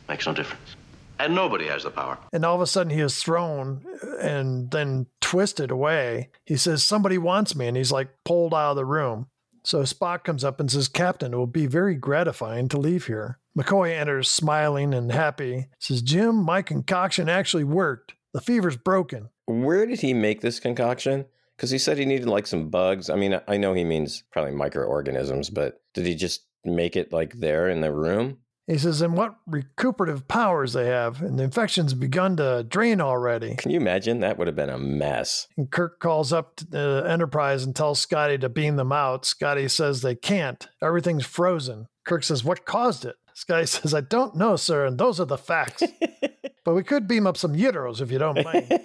[0.10, 0.76] makes no difference.
[1.20, 2.18] And nobody has the power.
[2.32, 3.84] And all of a sudden he is thrown
[4.22, 6.30] and then twisted away.
[6.46, 7.68] He says, Somebody wants me.
[7.68, 9.28] And he's like pulled out of the room.
[9.64, 13.40] So Spock comes up and says, Captain, it will be very gratifying to leave here.
[13.58, 15.68] McCoy enters smiling and happy.
[15.80, 18.14] Says, Jim, my concoction actually worked.
[18.38, 19.30] The fever's broken.
[19.48, 21.26] Where did he make this concoction?
[21.56, 23.10] Because he said he needed like some bugs.
[23.10, 27.34] I mean, I know he means probably microorganisms, but did he just make it like
[27.34, 28.38] there in the room?
[28.68, 33.56] He says, and what recuperative powers they have, and the infection's begun to drain already.
[33.56, 34.20] Can you imagine?
[34.20, 35.48] That would have been a mess.
[35.58, 39.26] And Kirk calls up the uh, Enterprise and tells Scotty to beam them out.
[39.26, 40.68] Scotty says they can't.
[40.80, 41.88] Everything's frozen.
[42.06, 43.16] Kirk says, What caused it?
[43.34, 45.82] Scotty says, I don't know, sir, and those are the facts.
[46.68, 48.68] but we could beam up some uteros if you don't mind.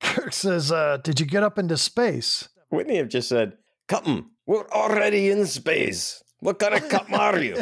[0.00, 2.48] Kirk says, uh, Did you get up into space?
[2.70, 3.54] Wouldn't he have just said,
[3.88, 6.22] Captain, we're already in space.
[6.38, 7.60] What kind of captain are you?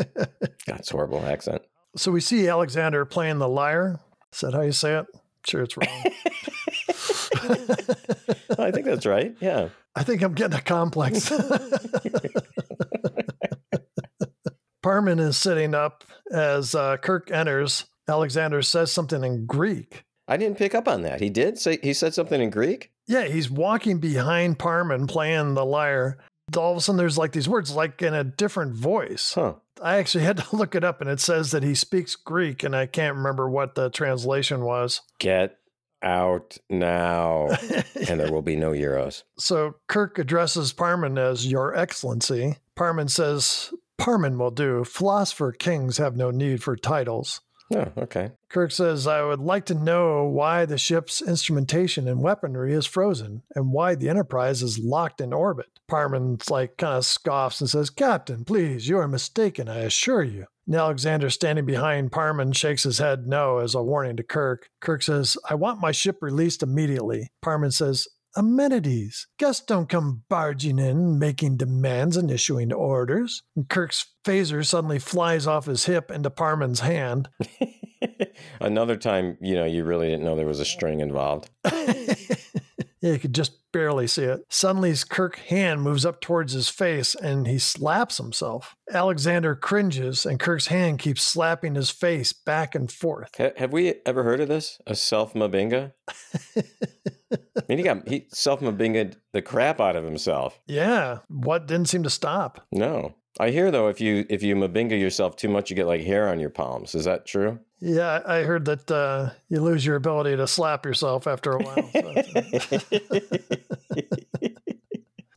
[0.66, 1.60] That's horrible accent.
[1.94, 4.00] So we see Alexander playing the lyre.
[4.32, 5.06] Is that how you say it?
[5.46, 5.88] Sure, it's wrong.
[8.58, 9.34] I think that's right.
[9.40, 9.68] Yeah.
[9.94, 11.30] I think I'm getting a complex.
[14.88, 17.84] Parmen is sitting up as uh, Kirk enters.
[18.08, 20.04] Alexander says something in Greek.
[20.26, 21.20] I didn't pick up on that.
[21.20, 22.90] He did say he said something in Greek.
[23.06, 26.16] Yeah, he's walking behind Parmen playing the lyre.
[26.56, 29.34] All of a sudden, there's like these words, like in a different voice.
[29.34, 29.56] Huh.
[29.82, 32.74] I actually had to look it up, and it says that he speaks Greek, and
[32.74, 35.02] I can't remember what the translation was.
[35.18, 35.58] Get
[36.02, 37.48] out now,
[38.08, 39.24] and there will be no euros.
[39.36, 42.56] So Kirk addresses Parmen as Your Excellency.
[42.74, 43.70] Parmen says,
[44.00, 44.84] Parmen will do.
[44.84, 47.40] Philosopher kings have no need for titles.
[47.74, 48.32] Oh, okay.
[48.48, 53.42] Kirk says, I would like to know why the ship's instrumentation and weaponry is frozen
[53.54, 55.66] and why the Enterprise is locked in orbit.
[55.90, 60.46] Parmen's like kind of scoffs and says, Captain, please, you are mistaken, I assure you.
[60.66, 64.68] And Alexander, standing behind Parmen, shakes his head no as a warning to Kirk.
[64.80, 67.28] Kirk says, I want my ship released immediately.
[67.44, 69.26] Parmen says, amenities.
[69.38, 73.42] Guests don't come barging in, making demands and issuing orders.
[73.56, 77.28] And Kirk's phaser suddenly flies off his hip into Parmen's hand.
[78.60, 81.50] Another time, you know, you really didn't know there was a string involved.
[83.00, 84.40] Yeah, you could just barely see it.
[84.48, 88.74] Suddenly, his Kirk hand moves up towards his face and he slaps himself.
[88.92, 93.30] Alexander cringes, and Kirk's hand keeps slapping his face back and forth.
[93.38, 94.80] Ha- have we ever heard of this?
[94.86, 95.92] A self mabinga?
[97.32, 100.60] I mean, he got he self mabinga'd the crap out of himself.
[100.66, 102.66] Yeah, what didn't seem to stop?
[102.72, 106.02] No, I hear though if you if you mabinga yourself too much, you get like
[106.02, 106.94] hair on your palms.
[106.94, 107.60] Is that true?
[107.80, 111.90] Yeah, I heard that uh, you lose your ability to slap yourself after a while.
[111.92, 112.14] So.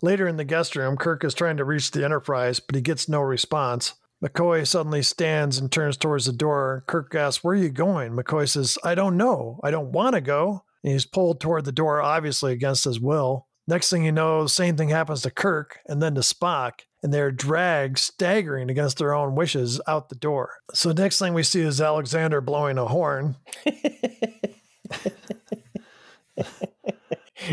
[0.04, 3.08] Later in the guest room, Kirk is trying to reach the Enterprise, but he gets
[3.08, 3.94] no response.
[4.24, 6.84] McCoy suddenly stands and turns towards the door.
[6.88, 8.14] Kirk asks, Where are you going?
[8.14, 9.60] McCoy says, I don't know.
[9.64, 10.64] I don't want to go.
[10.84, 13.48] And he's pulled toward the door, obviously against his will.
[13.68, 17.14] Next thing you know, the same thing happens to Kirk and then to Spock, and
[17.14, 20.56] they're dragged, staggering against their own wishes, out the door.
[20.74, 23.38] So, next thing we see is Alexander blowing a horn.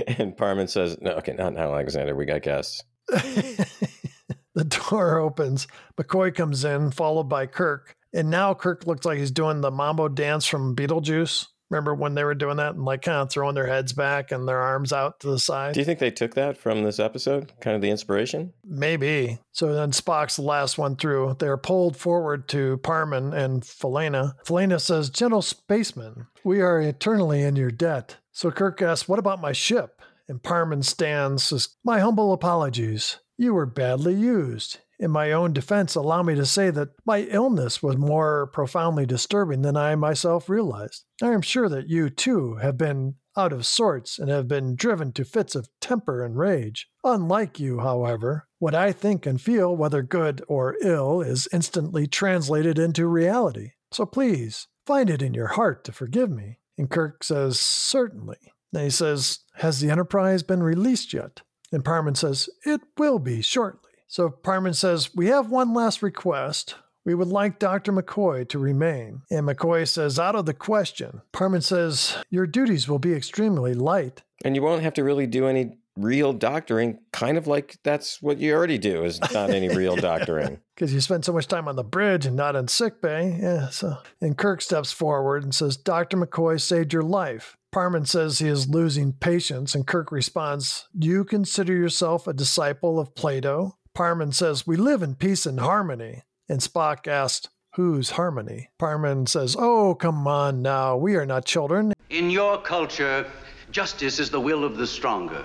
[0.06, 2.16] and Parmen says, "No, okay, not now, Alexander.
[2.16, 5.66] We got guests." the door opens.
[5.96, 7.94] McCoy comes in, followed by Kirk.
[8.12, 11.46] And now Kirk looks like he's doing the mambo dance from Beetlejuice.
[11.70, 14.48] Remember when they were doing that and like kind of throwing their heads back and
[14.48, 15.74] their arms out to the side?
[15.74, 17.52] Do you think they took that from this episode?
[17.60, 18.52] Kind of the inspiration?
[18.64, 19.38] Maybe.
[19.52, 21.36] So then Spock's the last one through.
[21.38, 24.34] They're pulled forward to Parmen and Felena.
[24.46, 28.16] Felena says, Gentle spaceman, we are eternally in your debt.
[28.32, 30.00] So Kirk asks, What about my ship?
[30.28, 33.18] And Parmen stands, says, My humble apologies.
[33.36, 34.78] You were badly used.
[34.98, 39.62] In my own defense, allow me to say that my illness was more profoundly disturbing
[39.62, 41.04] than I myself realized.
[41.22, 45.12] I am sure that you, too, have been out of sorts and have been driven
[45.12, 46.88] to fits of temper and rage.
[47.04, 52.78] Unlike you, however, what I think and feel, whether good or ill, is instantly translated
[52.78, 53.70] into reality.
[53.92, 56.58] So please, find it in your heart to forgive me.
[56.76, 58.38] And Kirk says, Certainly.
[58.72, 61.42] Then he says, Has the Enterprise been released yet?
[61.70, 63.87] And Parmen says, It will be shortly.
[64.08, 66.74] So Parmen says, We have one last request.
[67.04, 67.92] We would like Dr.
[67.92, 69.22] McCoy to remain.
[69.30, 71.22] And McCoy says, Out of the question.
[71.32, 74.22] Parmen says, Your duties will be extremely light.
[74.44, 78.38] And you won't have to really do any real doctoring, kind of like that's what
[78.38, 80.60] you already do, is not any real doctoring.
[80.74, 83.36] Because you spend so much time on the bridge and not in sick bay.
[83.40, 83.98] Yeah, so.
[84.20, 86.16] And Kirk steps forward and says, Dr.
[86.16, 87.56] McCoy saved your life.
[87.74, 92.98] Parmen says he is losing patience, and Kirk responds, Do you consider yourself a disciple
[92.98, 93.76] of Plato?
[93.98, 96.22] Parmen says, We live in peace and harmony.
[96.48, 98.68] And Spock asked, Who's harmony?
[98.78, 100.96] Parmen says, Oh, come on now.
[100.96, 101.92] We are not children.
[102.08, 103.28] In your culture,
[103.72, 105.44] justice is the will of the stronger.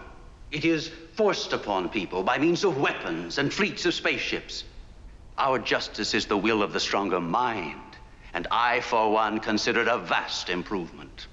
[0.52, 4.66] It is forced upon people by means of weapons and fleets of spaceships.
[5.40, 7.98] Our justice is the will of the stronger mind.
[8.36, 11.26] And I, for one, consider it a vast improvement.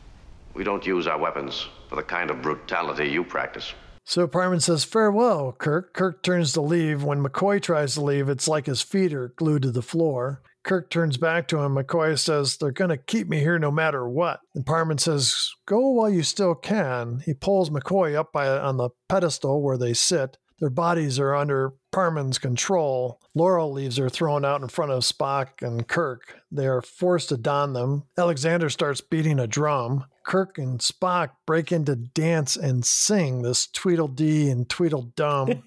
[0.55, 3.75] We don't use our weapons for the kind of brutality you practice.
[4.11, 5.95] So Parmen says, Farewell, Kirk.
[5.95, 7.05] Kirk turns to leave.
[7.05, 10.43] When McCoy tries to leave, it's like his feet are glued to the floor.
[10.65, 11.77] Kirk turns back to him.
[11.77, 14.41] McCoy says, They're going to keep me here no matter what.
[14.57, 17.21] And Parmen says, Go while you still can.
[17.25, 20.39] He pulls McCoy up by, on the pedestal where they sit.
[20.59, 23.21] Their bodies are under Parmen's control.
[23.37, 26.35] Laurel leaves are thrown out in front of Spock and Kirk.
[26.51, 28.09] They are forced to don them.
[28.19, 30.05] Alexander starts beating a drum.
[30.25, 35.63] Kirk and Spock break into dance and sing this Tweedledee and Tweedledum.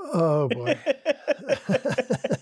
[0.00, 0.78] oh boy.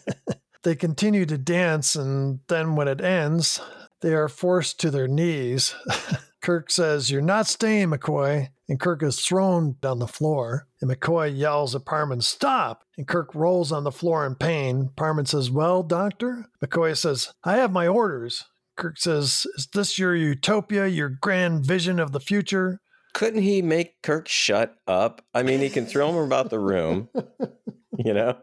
[0.62, 3.60] they continue to dance, and then when it ends,
[4.00, 5.74] they are forced to their knees.
[6.42, 8.48] Kirk says, You're not staying, McCoy.
[8.68, 10.66] And Kirk is thrown down the floor.
[10.80, 12.82] And McCoy yells at Parmen, Stop!
[12.96, 14.90] And Kirk rolls on the floor in pain.
[14.96, 16.46] Parmen says, Well, doctor?
[16.62, 18.44] McCoy says, I have my orders.
[18.76, 22.80] Kirk says, Is this your utopia, your grand vision of the future?
[23.14, 25.24] Couldn't he make Kirk shut up?
[25.34, 27.08] I mean, he can throw him about the room,
[27.98, 28.38] you know?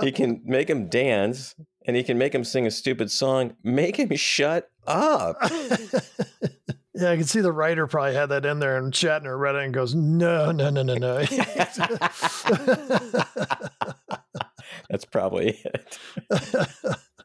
[0.00, 1.54] He can make him dance
[1.86, 3.56] and he can make him sing a stupid song.
[3.62, 5.36] Make him shut up.
[6.96, 9.64] Yeah, I can see the writer probably had that in there, and Shatner read it
[9.64, 11.24] and goes, "No, no, no, no, no."
[14.88, 15.98] That's probably it.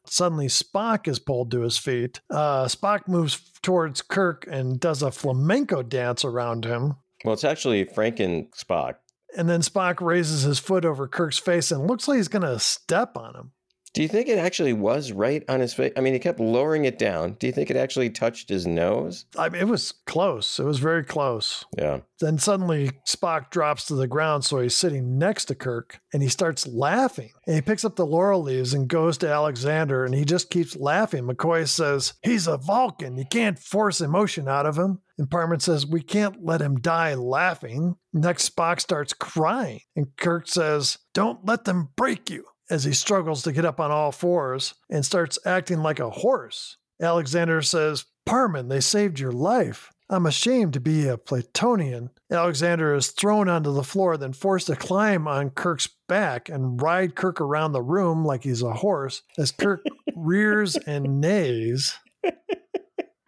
[0.10, 2.20] Suddenly, Spock is pulled to his feet.
[2.30, 6.96] Uh, Spock moves towards Kirk and does a flamenco dance around him.
[7.24, 8.96] Well, it's actually Franken Spock.
[9.38, 12.60] And then Spock raises his foot over Kirk's face and looks like he's going to
[12.60, 13.52] step on him.
[13.94, 15.94] Do you think it actually was right on his face?
[15.98, 17.34] I mean, he kept lowering it down.
[17.34, 19.26] Do you think it actually touched his nose?
[19.38, 20.60] I mean, it was close.
[20.60, 21.66] It was very close.
[21.78, 22.02] Yeah.
[22.20, 26.30] Then suddenly Spock drops to the ground, so he's sitting next to Kirk and he
[26.30, 27.32] starts laughing.
[27.48, 30.76] And he picks up the laurel leaves and goes to Alexander and he just keeps
[30.76, 31.24] laughing.
[31.24, 33.18] McCoy says, He's a Vulcan.
[33.18, 35.00] You can't force emotion out of him.
[35.18, 37.96] And Parmen says, We can't let him die laughing.
[38.14, 39.82] Next, Spock starts crying.
[39.96, 43.92] And Kirk says, Don't let them break you as he struggles to get up on
[43.92, 46.78] all fours and starts acting like a horse.
[47.02, 49.92] Alexander says, Parmen, they saved your life.
[50.10, 52.10] I'm ashamed to be a Platonian.
[52.32, 57.16] Alexander is thrown onto the floor, then forced to climb on Kirk's back and ride
[57.16, 59.84] Kirk around the room like he's a horse as Kirk
[60.16, 61.96] rears and neighs.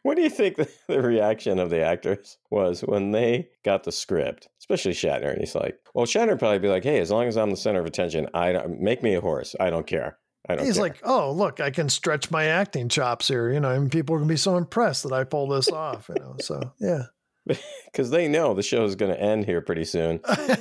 [0.03, 0.55] What do you think
[0.87, 5.31] the, reaction of the actors was when they got the script, especially Shatner?
[5.31, 7.79] And he's like, "Well, Shatner probably be like, hey, as long as I'm the center
[7.79, 9.55] of attention, I don't, make me a horse.
[9.59, 10.17] I don't care.
[10.47, 13.59] I don't." He's care." like, oh, look, I can stretch my acting chops here, you
[13.59, 16.15] know, and people are going to be so impressed that I pull this off, you
[16.21, 16.35] know.
[16.39, 17.03] So, yeah.
[17.85, 20.19] because they know the show is going to end here pretty soon,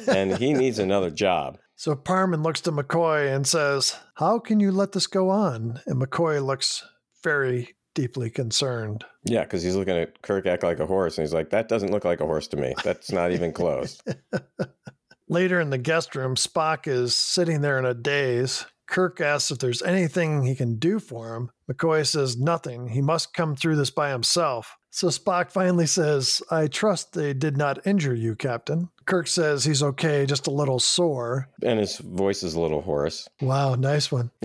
[0.09, 1.59] and he needs another job.
[1.76, 5.81] So Parmen looks to McCoy and says, How can you let this go on?
[5.87, 6.87] And McCoy looks
[7.22, 9.05] very deeply concerned.
[9.25, 11.93] Yeah, because he's looking at Kirk act like a horse, and he's like, "That doesn't
[11.93, 12.73] look like a horse to me.
[12.83, 14.01] That's not even close."
[15.29, 18.65] Later in the guest room, Spock is sitting there in a daze.
[18.87, 21.51] Kirk asks if there's anything he can do for him.
[21.71, 22.89] McCoy says nothing.
[22.89, 24.79] He must come through this by himself.
[24.91, 28.89] So Spock finally says, I trust they did not injure you, Captain.
[29.05, 31.49] Kirk says he's okay, just a little sore.
[31.63, 33.29] and his voice is a little hoarse.
[33.41, 34.33] Wow, nice one.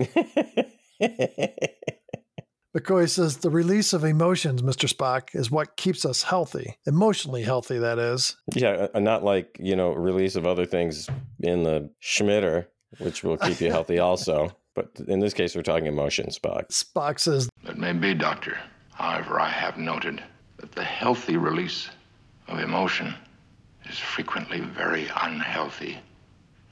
[2.76, 4.92] McCoy says the release of emotions, Mr.
[4.92, 6.76] Spock, is what keeps us healthy.
[6.86, 8.36] Emotionally healthy, that is.
[8.54, 11.08] yeah, uh, not like you know release of other things
[11.40, 12.66] in the Schmitter,
[12.98, 14.54] which will keep you healthy also.
[14.74, 16.68] But in this case, we're talking emotion, Spock.
[16.68, 18.58] Spock says, That may be, Doctor.
[18.92, 20.22] However, I have noted
[20.58, 21.88] that the healthy release
[22.46, 23.14] of emotion
[23.88, 25.96] is frequently very unhealthy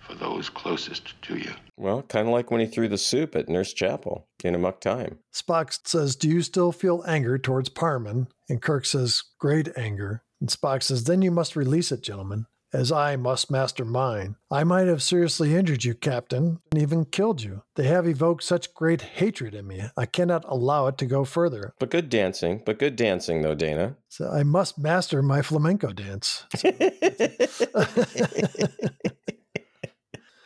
[0.05, 1.53] for those closest to you.
[1.77, 5.19] Well, kind of like when he threw the soup at Nurse Chapel in Amok Time.
[5.33, 8.29] Spock says, Do you still feel anger towards Parmen?
[8.49, 10.23] And Kirk says, Great anger.
[10.41, 14.37] And Spock says, Then you must release it, gentlemen, as I must master mine.
[14.51, 17.63] I might have seriously injured you, Captain, and even killed you.
[17.77, 19.83] They have evoked such great hatred in me.
[19.97, 21.75] I cannot allow it to go further.
[21.81, 22.63] But good dancing.
[22.65, 23.97] But good dancing, though, Dana.
[24.09, 26.45] So I must master my flamenco dance.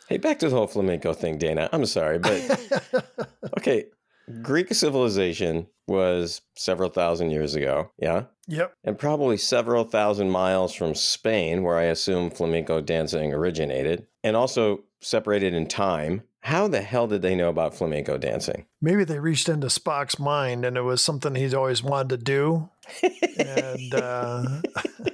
[0.09, 1.69] Hey, back to the whole flamenco thing, Dana.
[1.71, 3.05] I'm sorry, but
[3.59, 3.85] okay.
[4.41, 7.91] Greek civilization was several thousand years ago.
[7.99, 8.23] Yeah.
[8.47, 8.73] yep.
[8.83, 14.83] And probably several thousand miles from Spain, where I assume flamenco dancing originated, and also
[14.99, 16.23] separated in time.
[16.41, 18.65] How the hell did they know about flamenco dancing?
[18.81, 22.69] Maybe they reached into Spock's mind and it was something he's always wanted to do.
[23.37, 24.61] And uh,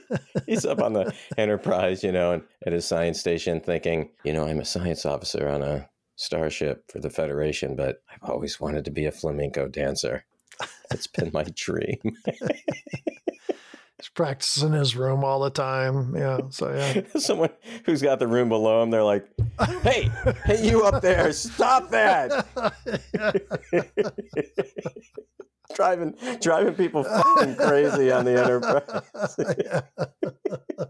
[0.47, 4.45] He's up on the Enterprise, you know, and at his science station thinking, you know,
[4.47, 8.91] I'm a science officer on a starship for the Federation, but I've always wanted to
[8.91, 10.25] be a flamenco dancer.
[10.91, 11.99] It's been my dream.
[13.97, 16.15] he's practicing his room all the time.
[16.15, 16.39] Yeah.
[16.49, 17.01] So, yeah.
[17.19, 17.49] Someone
[17.85, 19.27] who's got the room below him, they're like,
[19.83, 20.11] hey,
[20.45, 22.45] hey, you up there, stop that.
[25.73, 29.83] driving driving people fucking crazy on the Enterprise.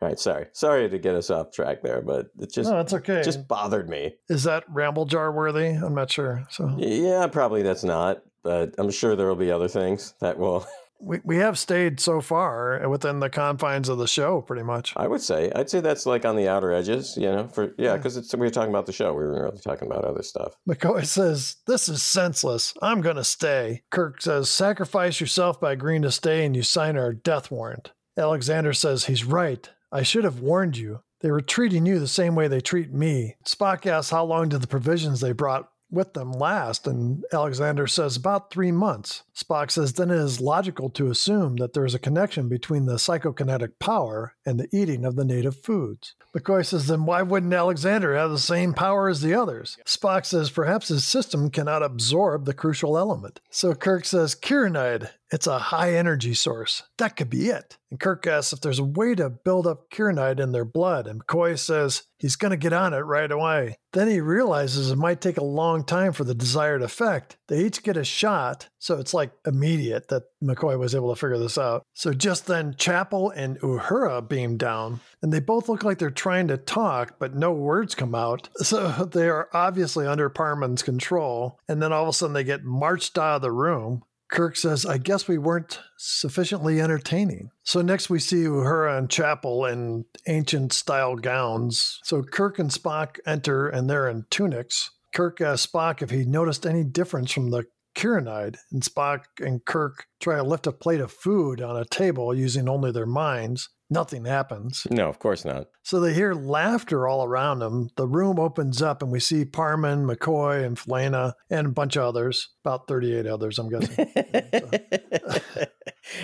[0.00, 2.92] All right, sorry, sorry to get us off track there, but it just No, it's
[2.92, 3.22] okay.
[3.22, 4.16] just bothered me.
[4.28, 5.66] Is that ramble jar worthy?
[5.68, 6.44] I'm not sure.
[6.50, 10.66] So Yeah, probably that's not, but I'm sure there will be other things that will.
[11.02, 14.92] We, we have stayed so far within the confines of the show, pretty much.
[14.96, 17.48] I would say, I'd say that's like on the outer edges, you know.
[17.48, 19.12] For yeah, because it's we were talking about the show.
[19.12, 20.54] We weren't really talking about other stuff.
[20.68, 22.74] McCoy says, This is senseless.
[22.80, 23.82] I'm going to stay.
[23.90, 27.92] Kirk says, Sacrifice yourself by agreeing to stay and you sign our death warrant.
[28.16, 29.68] Alexander says, He's right.
[29.90, 31.00] I should have warned you.
[31.20, 33.36] They were treating you the same way they treat me.
[33.44, 38.16] Spock asks how long did the provisions they brought with them last, and Alexander says
[38.16, 39.22] about three months.
[39.34, 42.94] Spock says then it is logical to assume that there is a connection between the
[42.94, 46.14] psychokinetic power and the eating of the native foods.
[46.36, 49.78] McCoy says then why wouldn't Alexander have the same power as the others?
[49.86, 53.40] Spock says perhaps his system cannot absorb the crucial element.
[53.50, 56.82] So Kirk says kironide, it's a high energy source.
[56.98, 57.78] That could be it.
[57.90, 61.24] And Kirk asks if there's a way to build up kironide in their blood, and
[61.24, 63.76] McCoy says he's going to get on it right away.
[63.92, 67.36] Then he realizes it might take a long time for the desired effect.
[67.48, 71.38] They each get a shot, so it's like immediate that McCoy was able to figure
[71.38, 71.84] this out.
[71.94, 76.48] So just then, Chapel and Uhura beam down, and they both look like they're trying
[76.48, 78.48] to talk, but no words come out.
[78.72, 81.60] So they are obviously under Parmen's control.
[81.68, 84.02] And then all of a sudden, they get marched out of the room.
[84.32, 87.50] Kirk says, I guess we weren't sufficiently entertaining.
[87.64, 92.00] So next we see Uhura and Chapel in ancient style gowns.
[92.02, 94.90] So Kirk and Spock enter and they're in tunics.
[95.12, 100.06] Kirk asks Spock if he noticed any difference from the kironide, and Spock and Kirk
[100.20, 103.68] try to lift a plate of food on a table using only their minds.
[103.90, 104.86] Nothing happens.
[104.90, 105.66] No, of course not.
[105.82, 107.90] So they hear laughter all around them.
[107.96, 112.04] The room opens up and we see Parmen, McCoy, and Philana, and a bunch of
[112.04, 112.48] others.
[112.64, 114.06] About 38 others, I'm guessing.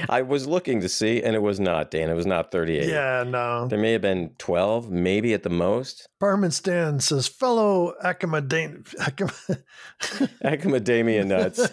[0.09, 2.11] I was looking to see, and it was not, Dan.
[2.11, 2.89] It was not 38.
[2.89, 3.66] yeah, no.
[3.68, 6.09] There may have been 12, maybe at the most.
[6.20, 8.84] Parmen Stan says, fellow Academician.
[10.45, 11.68] Academia nuts.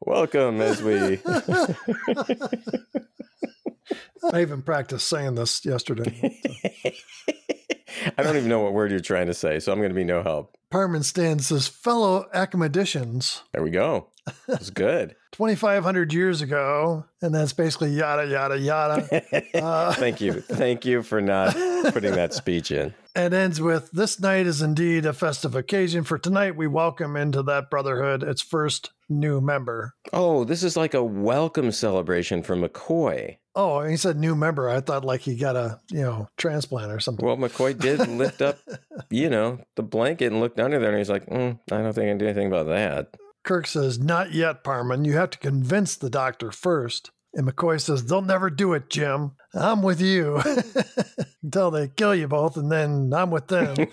[0.00, 1.20] Welcome as we.
[4.32, 6.40] I even practiced saying this yesterday.
[8.18, 10.04] I don't even know what word you're trying to say, so I'm going to be
[10.04, 10.56] no help.
[10.70, 13.42] Parmen Stan says, fellow academicians.
[13.52, 14.08] There we go.
[14.48, 15.16] It's good.
[15.32, 19.22] 2,500 years ago, and that's basically yada, yada, yada.
[19.62, 20.40] Uh, Thank you.
[20.40, 21.54] Thank you for not
[21.92, 22.94] putting that speech in.
[23.14, 27.42] and ends with This night is indeed a festive occasion, for tonight we welcome into
[27.44, 29.94] that brotherhood its first new member.
[30.12, 33.38] Oh, this is like a welcome celebration for McCoy.
[33.54, 34.68] Oh, he said new member.
[34.68, 37.24] I thought like he got a, you know, transplant or something.
[37.24, 38.58] Well, McCoy did lift up,
[39.10, 42.06] you know, the blanket and looked under there, and he's like, mm, I don't think
[42.06, 43.14] I can do anything about that.
[43.44, 45.04] Kirk says, Not yet, Parmen.
[45.04, 47.10] You have to convince the doctor first.
[47.34, 49.32] And McCoy says, They'll never do it, Jim.
[49.54, 50.40] I'm with you
[51.42, 53.74] until they kill you both, and then I'm with them.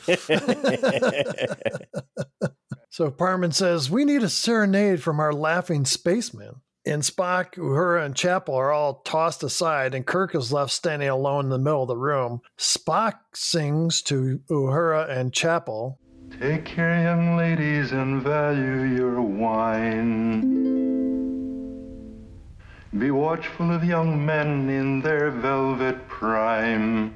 [2.89, 6.61] so Parmen says, We need a serenade from our laughing spaceman.
[6.85, 11.45] And Spock, Uhura, and Chapel are all tossed aside, and Kirk is left standing alone
[11.45, 12.39] in the middle of the room.
[12.57, 15.99] Spock sings to Uhura and Chapel.
[16.37, 20.41] Take care, young ladies, and value your wine.
[22.97, 27.13] Be watchful of young men in their velvet prime.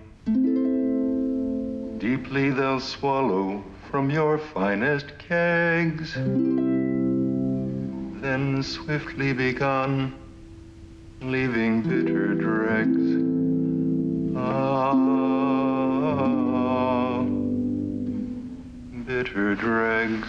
[1.99, 6.13] Deeply they'll swallow from your finest kegs.
[8.21, 10.13] Then swiftly be gone,
[11.21, 14.37] leaving bitter dregs.
[14.37, 15.32] Ah,
[19.13, 20.27] bitter dregs.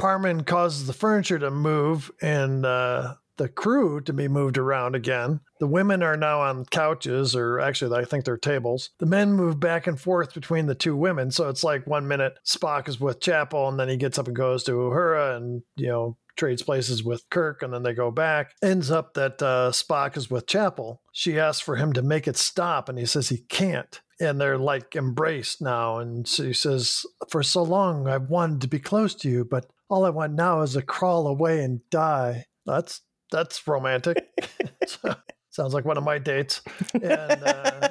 [0.00, 5.40] Parmen causes the furniture to move and uh, the crew to be moved around again.
[5.58, 8.90] The women are now on couches, or actually, I think they're tables.
[9.00, 11.32] The men move back and forth between the two women.
[11.32, 14.36] So it's like one minute Spock is with Chapel, and then he gets up and
[14.36, 18.52] goes to Uhura and, you know, trades places with Kirk, and then they go back.
[18.62, 21.02] Ends up that uh, Spock is with Chapel.
[21.12, 24.00] She asks for him to make it stop, and he says he can't.
[24.20, 25.98] And they're like embraced now.
[25.98, 30.04] And she says, For so long, I've wanted to be close to you, but all
[30.04, 32.44] I want now is to crawl away and die.
[32.64, 34.26] That's that's romantic.
[35.50, 36.60] Sounds like one of my dates.
[36.92, 37.88] And uh,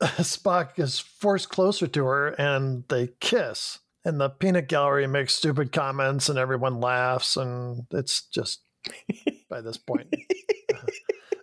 [0.22, 3.80] Spock is forced closer to her and they kiss.
[4.08, 7.36] And the peanut gallery makes stupid comments and everyone laughs.
[7.36, 8.62] And it's just
[9.50, 10.08] by this point.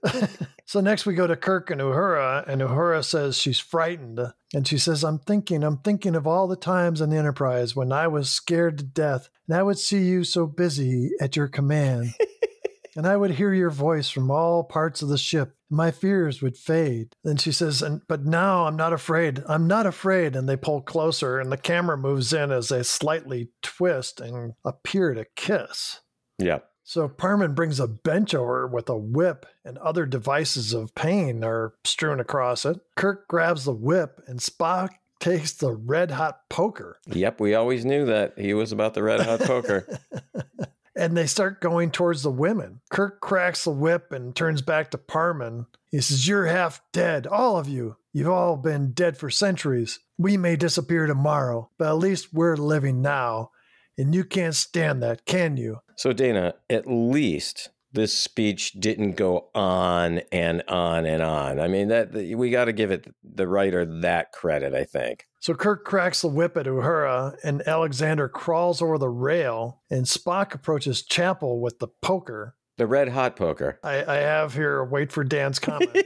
[0.66, 4.20] so next we go to Kirk and Uhura, and Uhura says she's frightened.
[4.52, 7.92] And she says, I'm thinking, I'm thinking of all the times on the Enterprise when
[7.92, 12.16] I was scared to death, and I would see you so busy at your command.
[12.96, 15.56] and I would hear your voice from all parts of the ship.
[15.70, 17.16] My fears would fade.
[17.24, 19.44] Then she says, and but now I'm not afraid.
[19.48, 20.36] I'm not afraid.
[20.36, 25.14] And they pull closer, and the camera moves in as they slightly twist and appear
[25.14, 26.02] to kiss.
[26.38, 26.60] Yeah.
[26.84, 31.74] So Parmen brings a bench over with a whip, and other devices of pain are
[31.84, 32.80] strewn across it.
[32.96, 34.90] Kirk grabs the whip, and Spock
[35.20, 37.00] takes the red hot poker.
[37.08, 39.88] Yep, we always knew that he was about the red hot poker.
[40.96, 42.82] and they start going towards the women.
[42.90, 45.66] Kirk cracks the whip and turns back to Parmen.
[45.92, 47.98] He says, You're half dead, all of you.
[48.14, 50.00] You've all been dead for centuries.
[50.18, 53.52] We may disappear tomorrow, but at least we're living now.
[53.98, 55.80] And you can't stand that, can you?
[55.96, 61.60] So, Dana, at least this speech didn't go on and on and on.
[61.60, 65.26] I mean, that we got to give it the writer that credit, I think.
[65.40, 70.54] So Kirk cracks the whip at Uhura, and Alexander crawls over the rail, and Spock
[70.54, 72.56] approaches Chapel with the poker.
[72.78, 73.80] The red hot poker.
[73.84, 74.84] I, I have here.
[74.84, 75.92] Wait for Dan's comment.
[75.96, 76.02] I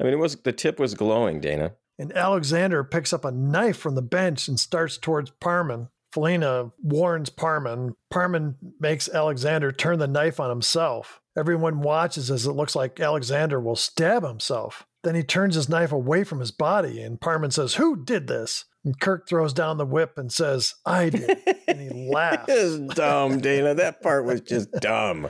[0.00, 1.72] mean, it was the tip was glowing, Dana.
[1.98, 5.88] And Alexander picks up a knife from the bench and starts towards Parmen.
[6.14, 7.94] Philana warns Parmen.
[8.12, 11.20] Parmen makes Alexander turn the knife on himself.
[11.36, 14.86] Everyone watches as it looks like Alexander will stab himself.
[15.04, 18.64] Then he turns his knife away from his body, and Parmen says, Who did this?
[18.84, 21.38] And Kirk throws down the whip and says, I did.
[21.68, 22.46] And he laughs.
[22.48, 23.74] it's dumb, Dana.
[23.74, 25.28] That part was just dumb.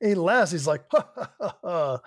[0.00, 0.52] he laughs.
[0.52, 1.08] He's like, ha,
[1.40, 2.00] ha, ha,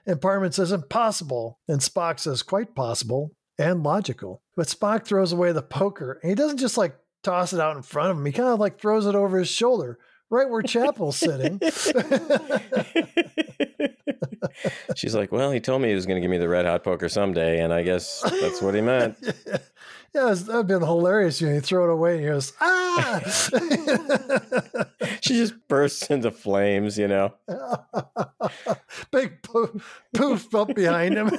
[0.06, 1.58] and Parmen says, Impossible.
[1.66, 4.42] And Spock says, Quite possible and logical.
[4.56, 7.82] But Spock throws away the poker and he doesn't just like toss it out in
[7.82, 8.26] front of him.
[8.26, 9.98] He kind of like throws it over his shoulder,
[10.30, 11.60] right where Chapel's sitting.
[14.96, 16.84] She's like, Well, he told me he was going to give me the red hot
[16.84, 17.60] poker someday.
[17.60, 19.16] And I guess that's what he meant.
[20.14, 21.40] Yeah, that would have been hilarious.
[21.40, 23.20] You know, you throw it away and he goes, ah!
[25.22, 27.32] she just bursts into flames, you know.
[29.10, 31.30] Big poof, poof up behind him.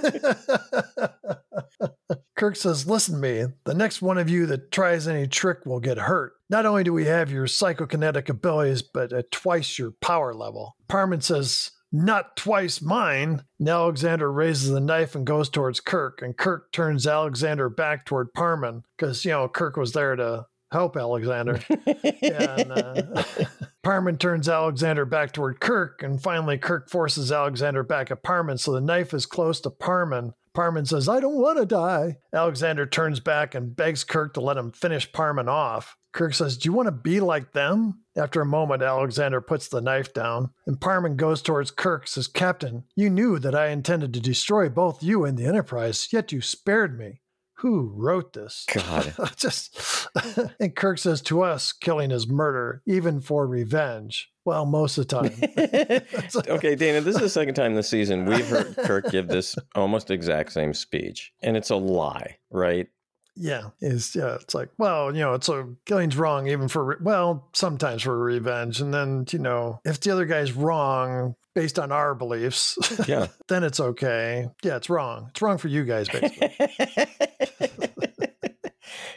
[2.35, 3.45] Kirk says, Listen to me.
[3.65, 6.33] The next one of you that tries any trick will get hurt.
[6.49, 10.75] Not only do we have your psychokinetic abilities, but at twice your power level.
[10.89, 13.43] Parmen says, not twice mine.
[13.59, 18.33] And Alexander raises the knife and goes towards Kirk, and Kirk turns Alexander back toward
[18.33, 21.61] Parmen because, you know, Kirk was there to help Alexander.
[21.69, 23.23] and uh,
[23.85, 28.73] Parmen turns Alexander back toward Kirk, and finally Kirk forces Alexander back at Parmen, so
[28.73, 30.33] the knife is close to Parmen.
[30.55, 32.17] Parmen says, I don't want to die.
[32.33, 35.95] Alexander turns back and begs Kirk to let him finish Parmen off.
[36.11, 38.02] Kirk says, Do you want to be like them?
[38.15, 42.83] After a moment, Alexander puts the knife down, and Parmen goes towards Kirk, says, Captain,
[42.95, 46.97] you knew that I intended to destroy both you and the Enterprise, yet you spared
[46.97, 47.21] me.
[47.57, 48.65] Who wrote this?
[48.73, 49.15] God.
[49.37, 50.07] Just
[50.59, 54.29] and Kirk says to us, killing is murder, even for revenge.
[54.45, 56.45] Well, most of the time.
[56.49, 60.11] okay, Dana, this is the second time this season we've heard Kirk give this almost
[60.11, 62.87] exact same speech, and it's a lie, right?
[63.35, 64.35] Yeah, is yeah.
[64.35, 68.17] It's like, well, you know, it's a killing's wrong even for re- well, sometimes for
[68.17, 72.77] revenge, and then you know, if the other guy's wrong based on our beliefs,
[73.07, 74.49] yeah, then it's okay.
[74.63, 75.27] Yeah, it's wrong.
[75.31, 76.55] It's wrong for you guys, basically.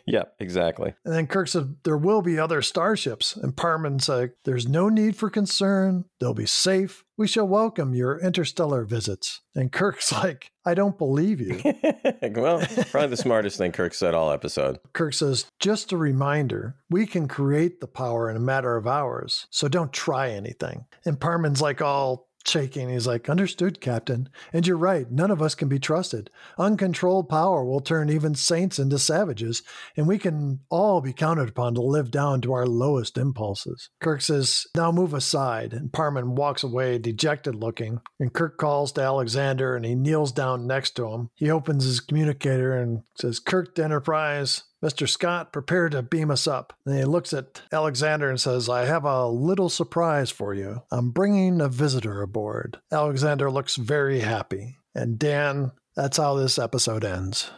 [0.06, 0.94] Yeah, exactly.
[1.04, 3.36] And then Kirk said, There will be other starships.
[3.36, 6.04] And Parmen's like, There's no need for concern.
[6.20, 7.04] They'll be safe.
[7.18, 9.40] We shall welcome your interstellar visits.
[9.54, 11.62] And Kirk's like, I don't believe you.
[12.22, 12.60] well,
[12.90, 14.78] probably the smartest thing Kirk said all episode.
[14.92, 19.46] Kirk says, Just a reminder, we can create the power in a matter of hours.
[19.50, 20.84] So don't try anything.
[21.06, 22.88] And Parmen's like all shaking.
[22.88, 24.28] He's like, Understood, Captain.
[24.53, 25.11] And you're right.
[25.11, 26.30] None of us can be trusted.
[26.59, 29.62] Uncontrolled power will turn even saints into savages,
[29.97, 33.90] and we can all be counted upon to live down to our lowest impulses.
[34.01, 35.72] Kirk says, Now move aside.
[35.72, 38.01] And Parmen walks away, dejected looking.
[38.20, 41.30] And Kirk calls to Alexander and he kneels down next to him.
[41.34, 45.09] He opens his communicator and says, Kirk to Enterprise, Mr.
[45.09, 46.74] Scott, prepare to beam us up.
[46.85, 50.83] And he looks at Alexander and says, I have a little surprise for you.
[50.91, 52.79] I'm bringing a visitor aboard.
[52.93, 54.77] Alexander looks very happy.
[54.95, 57.51] And Dan, that's how this episode ends.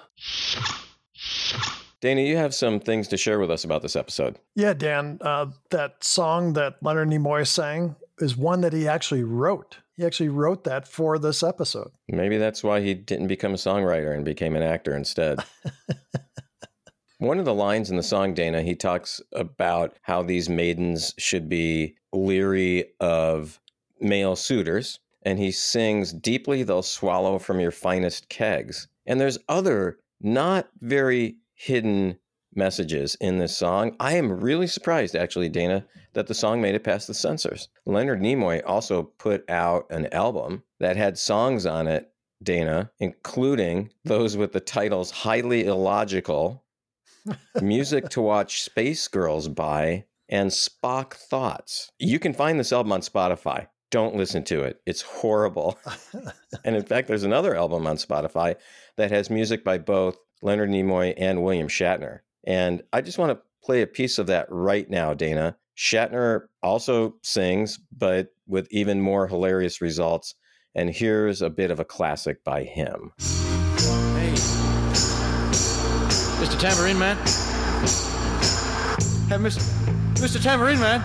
[2.00, 4.38] Dana, you have some things to share with us about this episode.
[4.54, 5.18] Yeah, Dan.
[5.20, 9.78] Uh, that song that Leonard Nimoy sang is one that he actually wrote.
[9.96, 11.90] He actually wrote that for this episode.
[12.08, 15.40] Maybe that's why he didn't become a songwriter and became an actor instead.
[17.18, 21.48] One of the lines in the song, Dana, he talks about how these maidens should
[21.48, 23.60] be leery of
[24.00, 25.00] male suitors.
[25.22, 28.86] And he sings, Deeply they'll swallow from your finest kegs.
[29.04, 32.18] And there's other not very hidden
[32.54, 33.96] messages in this song.
[33.98, 37.68] I am really surprised, actually, Dana, that the song made it past the censors.
[37.84, 42.12] Leonard Nimoy also put out an album that had songs on it,
[42.44, 46.62] Dana, including those with the titles Highly Illogical,
[47.60, 51.90] Music to Watch Space Girls By, and Spock Thoughts.
[51.98, 53.66] You can find this album on Spotify.
[53.90, 54.80] Don't listen to it.
[54.84, 55.78] It's horrible.
[56.64, 58.56] and in fact, there's another album on Spotify
[58.96, 62.20] that has music by both Leonard Nimoy and William Shatner.
[62.44, 65.56] And I just want to play a piece of that right now, Dana.
[65.76, 70.34] Shatner also sings, but with even more hilarious results.
[70.74, 73.12] And here's a bit of a classic by him.
[76.58, 76.70] Mr.
[76.70, 77.16] Tambourine Man.
[79.28, 79.62] Hey, Mr.
[80.14, 80.42] Mr.
[80.42, 81.00] Tambourine Man.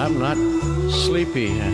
[0.00, 0.38] I'm not
[0.90, 1.64] sleepy, uh,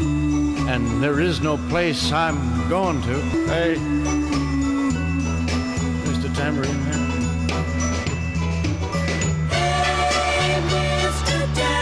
[0.69, 3.21] and there is no place I'm going to.
[3.47, 3.77] Hey,
[6.03, 6.35] Mr.
[6.35, 7.11] Tambourine Man.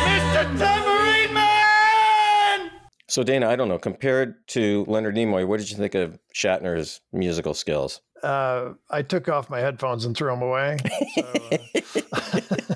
[0.05, 0.59] Mr.
[0.59, 2.71] Tambourine Man!
[3.09, 7.01] So, Dana, I don't know, compared to Leonard Nimoy, what did you think of Shatner's
[7.15, 8.03] musical skills?
[8.25, 10.79] Uh, I took off my headphones and threw them away.
[11.15, 11.27] So,
[12.13, 12.41] uh,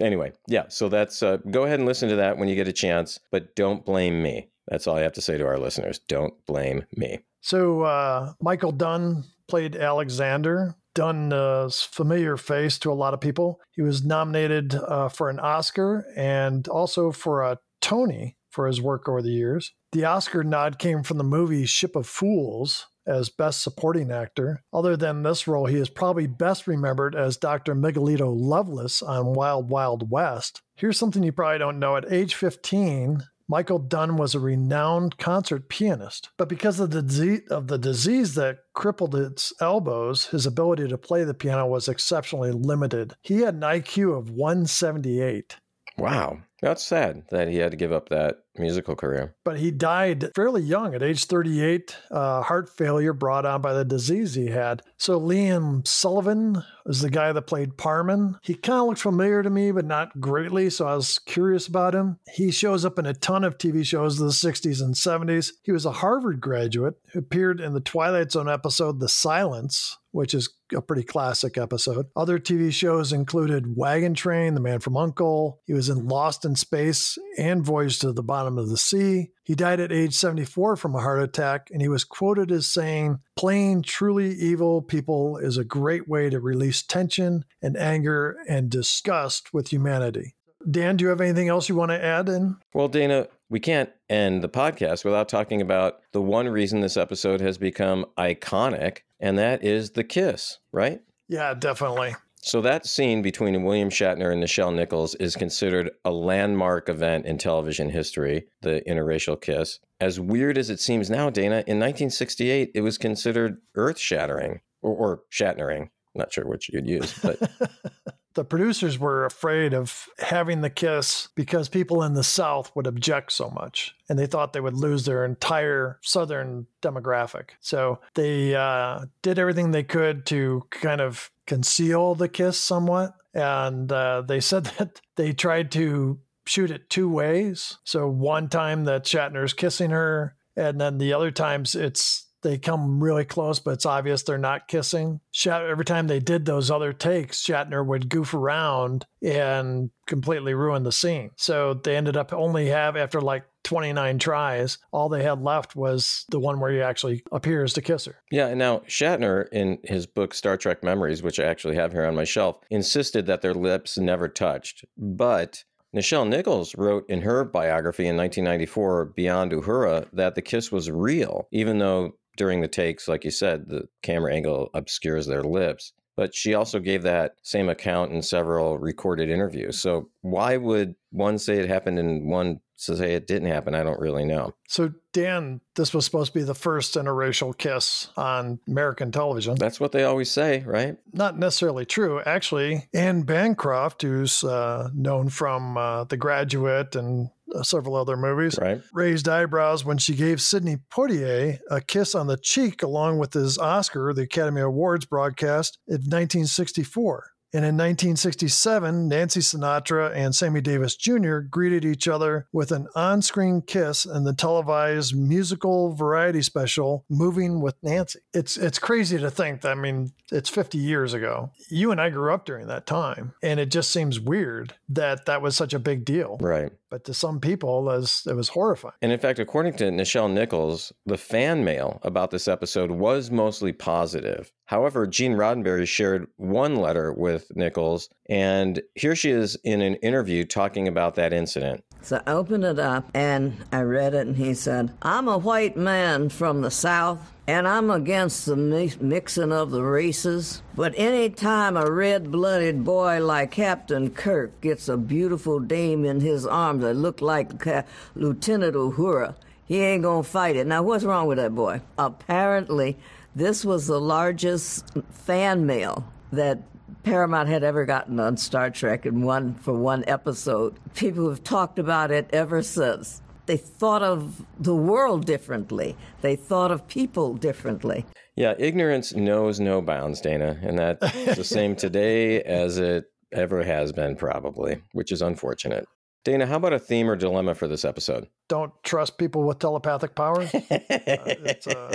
[0.00, 2.72] Anyway, yeah, so that's uh, go ahead and listen to that when you get a
[2.72, 4.48] chance, but don't blame me.
[4.66, 6.00] That's all I have to say to our listeners.
[6.08, 7.20] Don't blame me.
[7.40, 10.74] so uh, Michael Dunn played Alexander.
[10.94, 13.60] Dunn's a familiar face to a lot of people.
[13.70, 19.08] He was nominated uh, for an Oscar and also for a Tony for his work
[19.08, 19.72] over the years.
[19.92, 24.62] The Oscar nod came from the movie Ship of Fools as Best Supporting Actor.
[24.72, 27.74] Other than this role, he is probably best remembered as Dr.
[27.74, 30.62] Miguelito Loveless on Wild Wild West.
[30.76, 31.96] Here's something you probably don't know.
[31.96, 37.42] At age 15, Michael Dunn was a renowned concert pianist, but because of the disease,
[37.50, 42.52] of the disease that crippled his elbows, his ability to play the piano was exceptionally
[42.52, 43.14] limited.
[43.22, 45.56] He had an IQ of 178.
[45.98, 46.38] Wow.
[46.62, 49.34] That's sad that he had to give up that musical career.
[49.44, 53.84] but he died fairly young at age 38 uh, heart failure brought on by the
[53.84, 58.86] disease he had so liam sullivan is the guy that played parmen he kind of
[58.88, 62.84] looked familiar to me but not greatly so i was curious about him he shows
[62.84, 65.92] up in a ton of tv shows of the 60s and 70s he was a
[65.92, 71.02] harvard graduate who appeared in the twilight zone episode the silence which is a pretty
[71.02, 72.06] classic episode.
[72.14, 75.60] Other TV shows included Wagon Train, The Man from Uncle.
[75.66, 79.30] He was in Lost in Space and Voyage to the Bottom of the Sea.
[79.44, 83.20] He died at age 74 from a heart attack, and he was quoted as saying,
[83.36, 89.52] Playing truly evil people is a great way to release tension and anger and disgust
[89.52, 90.34] with humanity.
[90.70, 92.56] Dan, do you have anything else you want to add in?
[92.72, 97.40] Well, Dana, we can't end the podcast without talking about the one reason this episode
[97.40, 101.00] has become iconic, and that is the kiss, right?
[101.28, 102.14] Yeah, definitely.
[102.44, 107.38] So that scene between William Shatner and Nichelle Nichols is considered a landmark event in
[107.38, 109.78] television history, the interracial kiss.
[110.00, 115.20] As weird as it seems now, Dana, in 1968, it was considered earth-shattering or, or
[115.30, 115.90] Shatnering.
[116.16, 117.38] Not sure which you'd use, but
[118.34, 123.32] the producers were afraid of having the kiss because people in the South would object
[123.32, 127.50] so much and they thought they would lose their entire Southern demographic.
[127.60, 133.14] So they uh, did everything they could to kind of conceal the kiss somewhat.
[133.34, 137.78] And uh, they said that they tried to shoot it two ways.
[137.84, 143.02] So one time that Shatner's kissing her, and then the other times it's they come
[143.02, 145.20] really close, but it's obvious they're not kissing.
[145.30, 150.82] Shat- every time they did those other takes, Shatner would goof around and completely ruin
[150.82, 151.30] the scene.
[151.36, 156.24] So they ended up only have after like 29 tries, all they had left was
[156.30, 158.16] the one where he actually appears to kiss her.
[158.30, 162.04] Yeah, and now Shatner, in his book Star Trek Memories, which I actually have here
[162.04, 164.84] on my shelf, insisted that their lips never touched.
[164.96, 165.64] But
[165.94, 171.48] Nichelle Nichols wrote in her biography in 1994, Beyond Uhura, that the kiss was real,
[171.52, 175.92] even though during the takes, like you said, the camera angle obscures their lips.
[176.14, 179.80] But she also gave that same account in several recorded interviews.
[179.80, 183.74] So why would one say it happened and one say it didn't happen?
[183.74, 184.54] I don't really know.
[184.68, 189.54] So, Dan, this was supposed to be the first interracial kiss on American television.
[189.54, 190.98] That's what they always say, right?
[191.12, 192.20] Not necessarily true.
[192.20, 198.58] Actually, Anne Bancroft, who's uh, known from uh, The Graduate and Uh, several other movies,
[198.60, 198.80] Right.
[198.92, 203.58] raised eyebrows when she gave Sidney Poitier a kiss on the cheek along with his
[203.58, 207.26] Oscar, the Academy Awards broadcast in 1964.
[207.54, 211.40] And in 1967, Nancy Sinatra and Sammy Davis Jr.
[211.40, 217.60] greeted each other with an on screen kiss in the televised musical variety special, Moving
[217.60, 218.20] with Nancy.
[218.32, 221.50] It's, it's crazy to think that, I mean, it's 50 years ago.
[221.68, 225.42] You and I grew up during that time, and it just seems weird that that
[225.42, 226.38] was such a big deal.
[226.40, 226.72] Right.
[226.92, 228.92] But to some people, it was, it was horrifying.
[229.00, 233.72] And in fact, according to Nichelle Nichols, the fan mail about this episode was mostly
[233.72, 234.52] positive.
[234.66, 240.44] However, Gene Roddenberry shared one letter with Nichols, and here she is in an interview
[240.44, 241.82] talking about that incident.
[242.04, 245.76] So I opened it up and I read it, and he said, I'm a white
[245.76, 250.62] man from the South, and I'm against the mi- mixing of the races.
[250.74, 256.20] But any time a red blooded boy like Captain Kirk gets a beautiful dame in
[256.20, 257.84] his arms that look like Ca-
[258.16, 260.66] Lieutenant Uhura, he ain't gonna fight it.
[260.66, 261.82] Now, what's wrong with that boy?
[261.98, 262.96] Apparently,
[263.34, 266.58] this was the largest fan mail that
[267.02, 270.78] Paramount had ever gotten on Star Trek in one for one episode.
[270.94, 273.20] People have talked about it ever since.
[273.46, 275.96] They thought of the world differently.
[276.20, 278.06] They thought of people differently.
[278.36, 283.92] Yeah, ignorance knows no bounds, Dana, and that's the same today as it ever has
[283.92, 285.86] been, probably, which is unfortunate.
[286.24, 288.28] Dana, how about a theme or dilemma for this episode?
[288.48, 290.52] Don't trust people with telepathic powers.
[290.54, 291.94] Uh, it's, uh,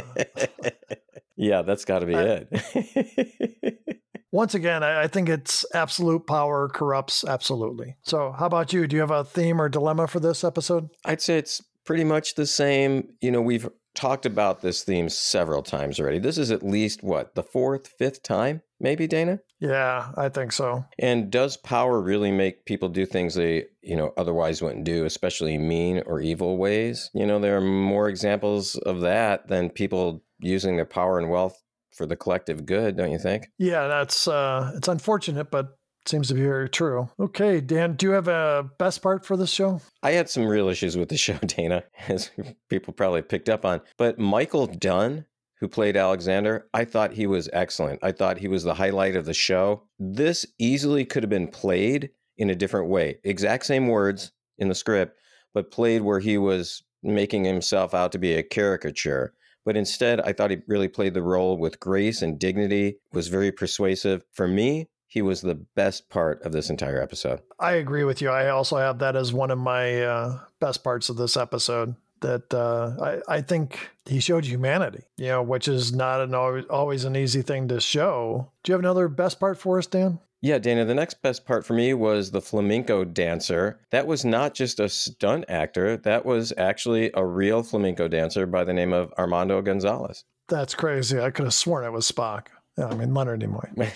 [1.37, 4.01] yeah, that's got to be I- it.
[4.37, 7.95] Once again, I, I think it's absolute power corrupts absolutely.
[8.03, 8.85] So, how about you?
[8.85, 10.89] Do you have a theme or dilemma for this episode?
[11.03, 13.15] I'd say it's pretty much the same.
[13.19, 16.19] You know, we've talked about this theme several times already.
[16.19, 19.39] This is at least what, the fourth, fifth time, maybe, Dana?
[19.59, 20.85] Yeah, I think so.
[20.99, 25.57] And does power really make people do things they, you know, otherwise wouldn't do, especially
[25.57, 27.09] mean or evil ways?
[27.15, 31.59] You know, there are more examples of that than people using their power and wealth
[31.97, 33.49] for the collective good, don't you think?
[33.57, 35.77] Yeah, that's uh it's unfortunate, but
[36.07, 37.09] seems to be very true.
[37.19, 39.81] Okay, Dan, do you have a best part for this show?
[40.03, 42.31] I had some real issues with the show, Dana, as
[42.69, 43.81] people probably picked up on.
[43.97, 45.25] But Michael Dunn,
[45.59, 47.99] who played Alexander, I thought he was excellent.
[48.03, 49.83] I thought he was the highlight of the show.
[49.99, 53.19] This easily could have been played in a different way.
[53.23, 55.17] Exact same words in the script,
[55.53, 59.33] but played where he was making himself out to be a caricature.
[59.67, 63.51] But instead, I thought he really played the role with grace and dignity, was very
[63.51, 64.23] persuasive.
[64.31, 67.41] For me, he was the best part of this entire episode.
[67.59, 68.29] I agree with you.
[68.29, 71.97] I also have that as one of my uh, best parts of this episode.
[72.21, 76.65] That uh, I, I think he showed humanity, you know, which is not an always,
[76.69, 78.49] always an easy thing to show.
[78.63, 80.19] Do you have another best part for us, Dan?
[80.47, 83.81] Yeah, Dana, the next best part for me was the flamenco dancer.
[83.91, 88.63] That was not just a stunt actor, that was actually a real flamenco dancer by
[88.63, 90.23] the name of Armando Gonzalez.
[90.47, 91.19] That's crazy.
[91.19, 92.47] I could have sworn it was Spock.
[92.77, 93.91] Yeah, I mean Leonard Nimoy.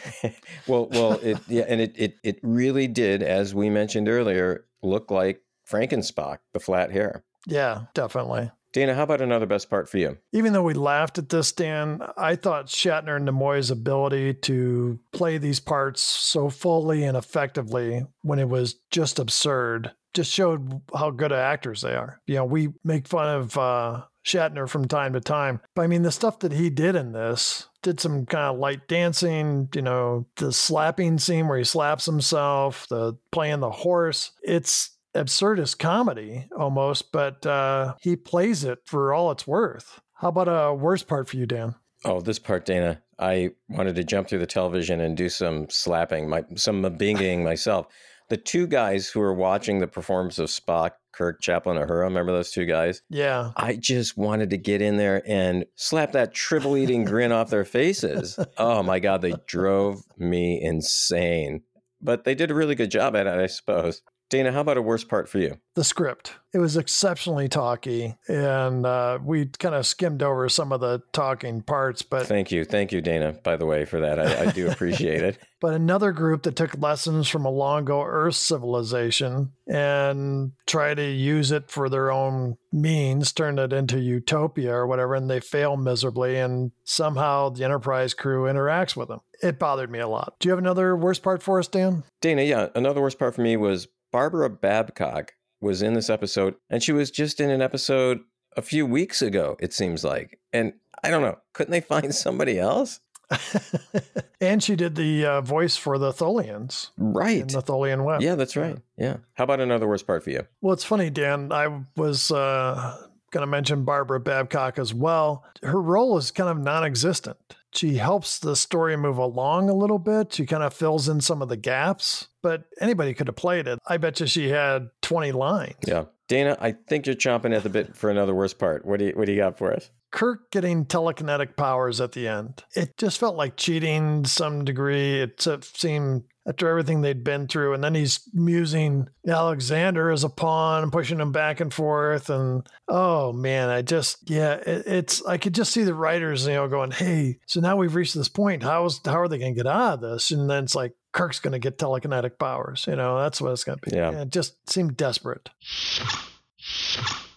[0.67, 5.09] well, well, it yeah, and it, it it really did, as we mentioned earlier, look
[5.09, 7.23] like Frankenspock, the flat hair.
[7.47, 8.51] Yeah, definitely.
[8.73, 10.17] Dana, how about another best part for you?
[10.31, 15.37] Even though we laughed at this, Dan, I thought Shatner and Nimoy's ability to play
[15.37, 21.31] these parts so fully and effectively when it was just absurd just showed how good
[21.31, 22.19] actors they are.
[22.27, 26.03] You know, we make fun of uh, Shatner from time to time, but I mean,
[26.03, 30.27] the stuff that he did in this did some kind of light dancing, you know,
[30.35, 34.31] the slapping scene where he slaps himself, the playing the horse.
[34.43, 39.99] It's absurdist comedy almost, but uh, he plays it for all it's worth.
[40.15, 41.75] How about a worst part for you, Dan?
[42.05, 43.01] Oh, this part, Dana.
[43.19, 47.87] I wanted to jump through the television and do some slapping, my some binging myself.
[48.29, 52.51] The two guys who were watching the performance of Spock, Kirk, Chaplin, Uhura, remember those
[52.51, 53.01] two guys?
[53.09, 53.51] Yeah.
[53.57, 57.65] I just wanted to get in there and slap that triple eating grin off their
[57.65, 58.39] faces.
[58.57, 61.63] Oh my God, they drove me insane.
[62.01, 64.01] But they did a really good job at it, I suppose.
[64.31, 65.59] Dana, how about a worst part for you?
[65.75, 66.35] The script.
[66.53, 71.61] It was exceptionally talky, and uh, we kind of skimmed over some of the talking
[71.61, 72.01] parts.
[72.01, 73.33] But thank you, thank you, Dana.
[73.43, 75.37] By the way, for that, I, I do appreciate it.
[75.61, 81.05] But another group that took lessons from a long ago Earth civilization and try to
[81.05, 85.77] use it for their own means, turn it into utopia or whatever, and they fail
[85.77, 86.35] miserably.
[86.35, 89.19] And somehow the Enterprise crew interacts with them.
[89.43, 90.33] It bothered me a lot.
[90.39, 92.05] Do you have another worst part for us, Dan?
[92.21, 92.69] Dana, yeah.
[92.73, 97.11] Another worst part for me was Barbara Babcock was in this episode, and she was
[97.11, 98.21] just in an episode
[98.57, 100.39] a few weeks ago, it seems like.
[100.51, 102.99] And I don't know, couldn't they find somebody else?
[104.41, 106.89] and she did the uh, voice for the Tholians.
[106.97, 107.41] Right.
[107.41, 108.21] In the Tholian Web.
[108.21, 108.77] Yeah, that's right.
[108.97, 109.17] Yeah.
[109.35, 110.45] How about another worst part for you?
[110.59, 111.51] Well, it's funny, Dan.
[111.51, 112.97] I was uh,
[113.31, 115.45] going to mention Barbara Babcock as well.
[115.63, 117.37] Her role is kind of non existent.
[117.73, 120.33] She helps the story move along a little bit.
[120.33, 123.79] She kind of fills in some of the gaps, but anybody could have played it.
[123.87, 125.75] I bet you she had 20 lines.
[125.85, 126.05] Yeah.
[126.27, 128.85] Dana, I think you're chomping at the bit for another worst part.
[128.85, 129.89] What do you what do you got for us?
[130.11, 132.63] Kirk getting telekinetic powers at the end.
[132.73, 135.21] It just felt like cheating to some degree.
[135.21, 137.73] It seemed after everything they'd been through.
[137.73, 142.29] And then he's musing Alexander as a pawn, pushing him back and forth.
[142.29, 146.53] And oh man, I just yeah, it, it's I could just see the writers, you
[146.53, 148.63] know, going, "Hey, so now we've reached this point.
[148.63, 151.39] How's how are they going to get out of this?" And then it's like Kirk's
[151.39, 152.85] going to get telekinetic powers.
[152.87, 153.95] You know, that's what it's going to be.
[153.95, 154.11] Yeah.
[154.11, 155.49] yeah, it just seemed desperate.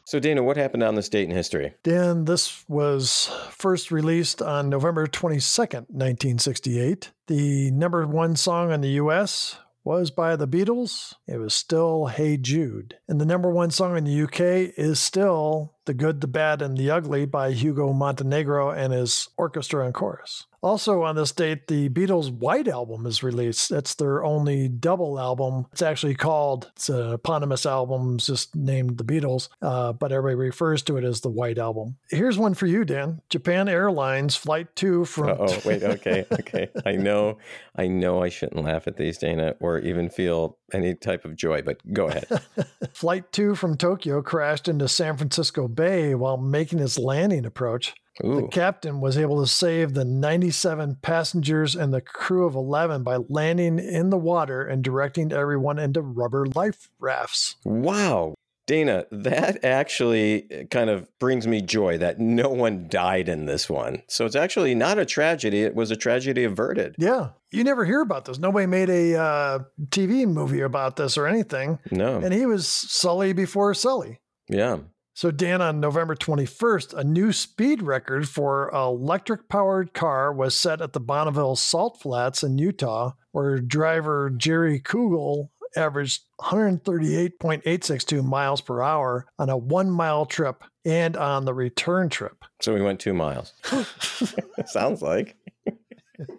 [0.06, 1.74] So, Dana, what happened on this date in history?
[1.82, 7.10] Dan, this was first released on November 22nd, 1968.
[7.26, 11.14] The number one song in the US was by the Beatles.
[11.26, 12.96] It was still Hey Jude.
[13.08, 16.76] And the number one song in the UK is still The Good, the Bad, and
[16.76, 20.46] the Ugly by Hugo Montenegro and his orchestra and chorus.
[20.64, 23.68] Also, on this date, the Beatles' White Album is released.
[23.68, 25.66] That's their only double album.
[25.72, 30.82] It's actually called, it's an eponymous album, just named The Beatles, uh, but everybody refers
[30.84, 31.96] to it as the White Album.
[32.08, 33.20] Here's one for you, Dan.
[33.28, 35.36] Japan Airlines Flight 2 from.
[35.38, 36.70] Oh, wait, okay, okay.
[36.86, 37.36] I know,
[37.76, 41.60] I know I shouldn't laugh at these, Dana, or even feel any type of joy,
[41.60, 42.26] but go ahead.
[42.94, 47.94] Flight 2 from Tokyo crashed into San Francisco Bay while making its landing approach.
[48.24, 48.42] Ooh.
[48.42, 53.18] The captain was able to save the 97 passengers and the crew of 11 by
[53.28, 57.56] landing in the water and directing everyone into rubber life rafts.
[57.64, 58.34] Wow.
[58.66, 64.02] Dana, that actually kind of brings me joy that no one died in this one.
[64.08, 65.62] So it's actually not a tragedy.
[65.62, 66.94] It was a tragedy averted.
[66.98, 67.30] Yeah.
[67.50, 68.38] You never hear about this.
[68.38, 69.58] Nobody made a uh,
[69.88, 71.78] TV movie about this or anything.
[71.90, 72.16] No.
[72.16, 74.20] And he was Sully before Sully.
[74.48, 74.78] Yeah.
[75.16, 80.56] So, Dan, on November 21st, a new speed record for an electric powered car was
[80.56, 88.60] set at the Bonneville Salt Flats in Utah, where driver Jerry Kugel averaged 138.862 miles
[88.60, 92.44] per hour on a one mile trip and on the return trip.
[92.60, 93.52] So we went two miles.
[94.66, 95.36] Sounds like.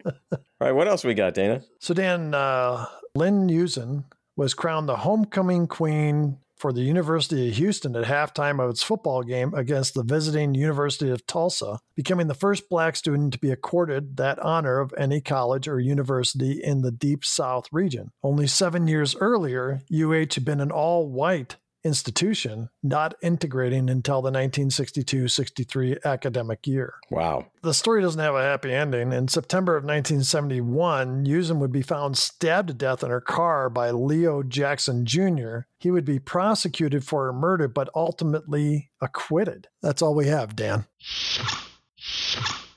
[0.06, 0.14] All
[0.60, 1.64] right, what else we got, Dana?
[1.80, 4.04] So, Dan, uh, Lynn Eusan
[4.36, 9.24] was crowned the homecoming queen for the University of Houston at halftime of its football
[9.24, 14.18] game against the visiting University of Tulsa, becoming the first black student to be accorded
[14.18, 18.12] that honor of any college or university in the Deep South region.
[18.24, 24.32] Only seven years earlier, UH had been an all white institution, not integrating until the
[24.32, 26.96] 1962 63 academic year.
[27.12, 27.46] Wow.
[27.62, 29.14] The story doesn't have a happy ending.
[29.14, 33.92] In September of 1971, Eusan would be found stabbed to death in her car by
[33.92, 35.60] Leo Jackson Jr.
[35.80, 39.68] He would be prosecuted for her murder, but ultimately acquitted.
[39.82, 40.88] That's all we have, Dan.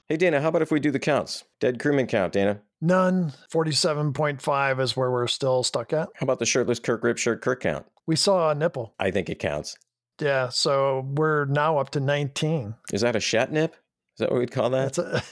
[0.08, 1.44] Hey, Dana, how about if we do the counts?
[1.60, 2.60] Dead crewman count, Dana.
[2.80, 3.32] None.
[3.52, 6.08] 47.5 is where we're still stuck at.
[6.14, 7.86] How about the shirtless Kirk Rip shirt Kirk count?
[8.06, 8.94] We saw a nipple.
[8.98, 9.76] I think it counts.
[10.20, 12.74] Yeah, so we're now up to 19.
[12.92, 13.72] Is that a shat nip?
[13.74, 14.98] Is that what we'd call that?
[14.98, 15.22] A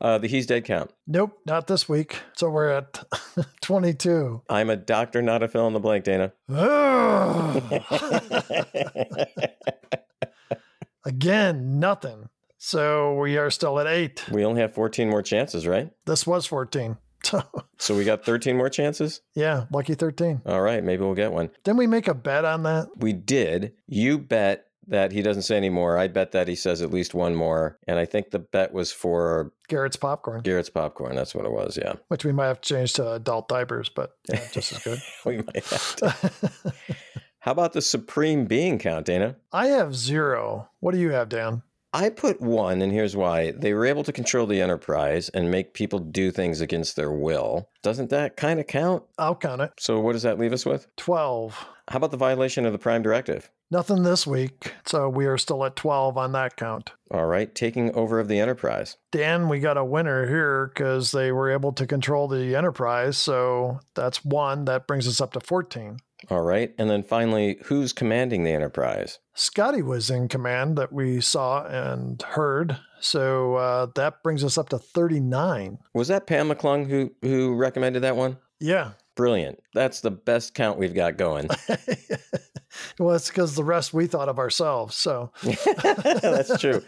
[0.00, 0.92] uh, the he's dead count.
[1.06, 2.16] nope, not this week.
[2.36, 3.04] So we're at
[3.62, 4.42] 22.
[4.48, 6.32] I'm a doctor, not a fill in the blank, Dana.
[11.06, 12.30] Again, nothing.
[12.66, 14.24] So we are still at eight.
[14.30, 15.90] we only have 14 more chances, right?
[16.06, 16.96] This was 14.
[17.22, 17.42] So
[17.78, 19.20] So we got 13 more chances?
[19.34, 20.40] yeah, lucky 13.
[20.46, 21.50] All right, maybe we'll get one.
[21.62, 22.88] Didn't we make a bet on that?
[22.96, 23.72] We did.
[23.86, 25.98] You bet that he doesn't say any more.
[25.98, 27.78] I bet that he says at least one more.
[27.86, 31.16] And I think the bet was for Garrett's popcorn, Garrett's popcorn.
[31.16, 31.78] That's what it was.
[31.80, 31.94] Yeah.
[32.08, 34.98] which we might have to change to adult diapers, but yeah, just as good.
[35.26, 36.32] We might have to.
[37.40, 39.36] How about the supreme being count, Dana?
[39.52, 40.70] I have zero.
[40.80, 41.62] What do you have, Dan?
[41.94, 43.52] I put one, and here's why.
[43.52, 47.68] They were able to control the Enterprise and make people do things against their will.
[47.84, 49.04] Doesn't that kind of count?
[49.16, 49.70] I'll count it.
[49.78, 50.88] So, what does that leave us with?
[50.96, 51.66] 12.
[51.88, 53.48] How about the violation of the Prime Directive?
[53.70, 54.72] Nothing this week.
[54.86, 56.92] So we are still at 12 on that count.
[57.10, 58.96] All right, taking over of the Enterprise.
[59.10, 63.18] Dan, we got a winner here because they were able to control the Enterprise.
[63.18, 64.64] So that's one.
[64.66, 65.98] That brings us up to 14.
[66.30, 69.18] All right, and then finally, who's commanding the Enterprise?
[69.34, 72.78] Scotty was in command that we saw and heard.
[73.00, 75.78] So uh, that brings us up to 39.
[75.92, 78.38] Was that Pam McClung who who recommended that one?
[78.60, 78.92] Yeah.
[79.16, 79.62] Brilliant.
[79.74, 81.48] That's the best count we've got going.
[82.98, 84.96] well, it's because the rest we thought of ourselves.
[84.96, 86.82] So That's true.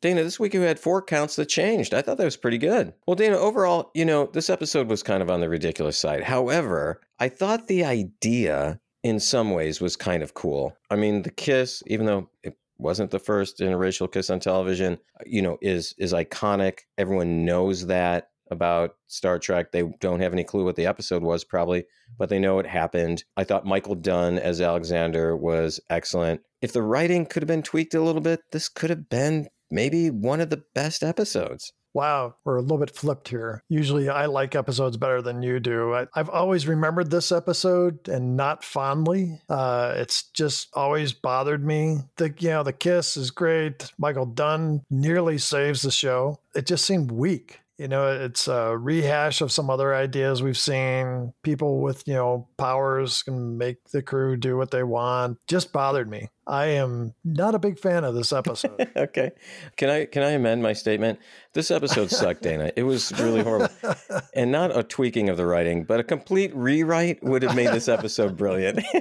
[0.00, 1.94] Dana, this week we had four counts that changed.
[1.94, 2.92] I thought that was pretty good.
[3.06, 6.24] Well, Dana, overall, you know, this episode was kind of on the ridiculous side.
[6.24, 10.76] However, I thought the idea in some ways was kind of cool.
[10.90, 15.42] I mean, the kiss, even though it wasn't the first interracial kiss on television, you
[15.42, 16.80] know, is is iconic.
[16.96, 19.72] Everyone knows that about Star Trek.
[19.72, 21.84] They don't have any clue what the episode was, probably,
[22.18, 23.24] but they know it happened.
[23.36, 26.42] I thought Michael Dunn as Alexander was excellent.
[26.60, 30.10] If the writing could have been tweaked a little bit, this could have been maybe
[30.10, 31.72] one of the best episodes.
[31.94, 33.62] Wow, we're a little bit flipped here.
[33.68, 35.94] Usually I like episodes better than you do.
[35.94, 39.40] I, have always remembered this episode and not fondly.
[39.48, 41.98] Uh, it's just always bothered me.
[42.16, 43.92] The you know, the kiss is great.
[43.98, 46.38] Michael Dunn nearly saves the show.
[46.54, 47.60] It just seemed weak.
[47.78, 51.32] You know, it's a rehash of some other ideas we've seen.
[51.44, 55.38] People with, you know, powers can make the crew do what they want.
[55.46, 56.28] Just bothered me.
[56.48, 58.90] I am not a big fan of this episode.
[58.96, 59.32] okay.
[59.76, 61.18] Can I can I amend my statement?
[61.52, 62.72] This episode sucked, Dana.
[62.74, 63.68] It was really horrible.
[64.34, 67.86] and not a tweaking of the writing, but a complete rewrite would have made this
[67.86, 68.80] episode brilliant.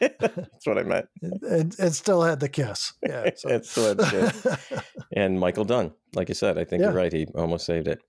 [0.00, 1.08] That's what I meant.
[1.22, 2.94] It, it, still had the kiss.
[3.06, 3.30] Yeah.
[3.36, 3.48] So.
[3.48, 4.82] it still had the kiss.
[5.12, 6.88] and Michael Dunn, like you said, I think yeah.
[6.88, 7.12] you're right.
[7.12, 8.00] He almost saved it.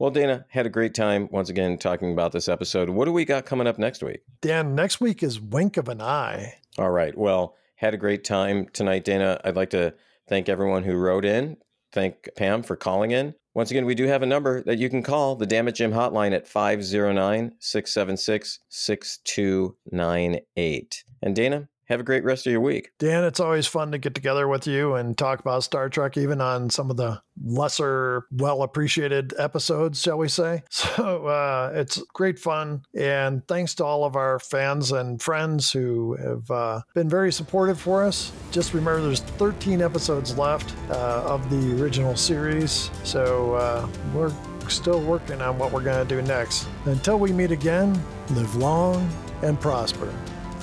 [0.00, 2.90] Well, Dana, had a great time once again talking about this episode.
[2.90, 4.20] What do we got coming up next week?
[4.40, 6.54] Dan, next week is Wink of an Eye.
[6.76, 7.16] All right.
[7.16, 9.40] Well, had a great time tonight, Dana.
[9.44, 9.94] I'd like to
[10.28, 11.56] thank everyone who wrote in.
[11.92, 13.34] Thank Pam for calling in.
[13.54, 16.34] Once again, we do have a number that you can call the Damnit Jim hotline
[16.34, 21.04] at 509 676 6298.
[21.22, 22.90] And Dana, have a great rest of your week.
[22.98, 26.40] Dan, it's always fun to get together with you and talk about Star Trek, even
[26.40, 30.62] on some of the lesser, well appreciated episodes, shall we say.
[30.96, 32.82] So uh, it's great fun.
[32.96, 37.78] And thanks to all of our fans and friends who have uh, been very supportive
[37.78, 38.32] for us.
[38.50, 42.90] Just remember there's 13 episodes left uh, of the original series.
[43.04, 44.32] So uh, we're
[44.68, 46.66] still working on what we're going to do next.
[46.86, 49.10] Until we meet again, live long
[49.42, 50.12] and prosper.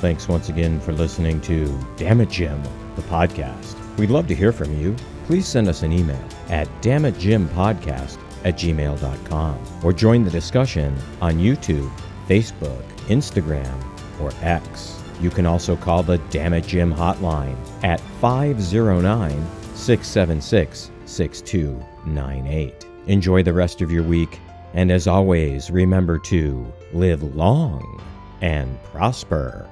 [0.04, 2.62] Thanks once again for listening to Damnit Jim,
[2.98, 3.78] the podcast.
[3.98, 4.98] We'd love to hear from you.
[5.28, 11.90] Please send us an email at damnitjimpodcast at gmail.com or join the discussion on YouTube,
[12.28, 13.82] Facebook, Instagram,
[14.20, 15.02] or X.
[15.22, 19.32] You can also call the Damnit Jim hotline at 509
[19.74, 22.86] 676 6298.
[23.08, 24.42] Enjoy the rest of your week,
[24.74, 28.04] and as always, remember to live long
[28.42, 29.70] and prosper.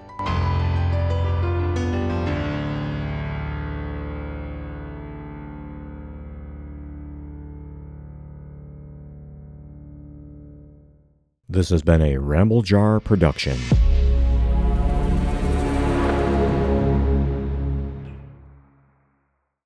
[11.51, 13.57] This has been a Ramble Jar production.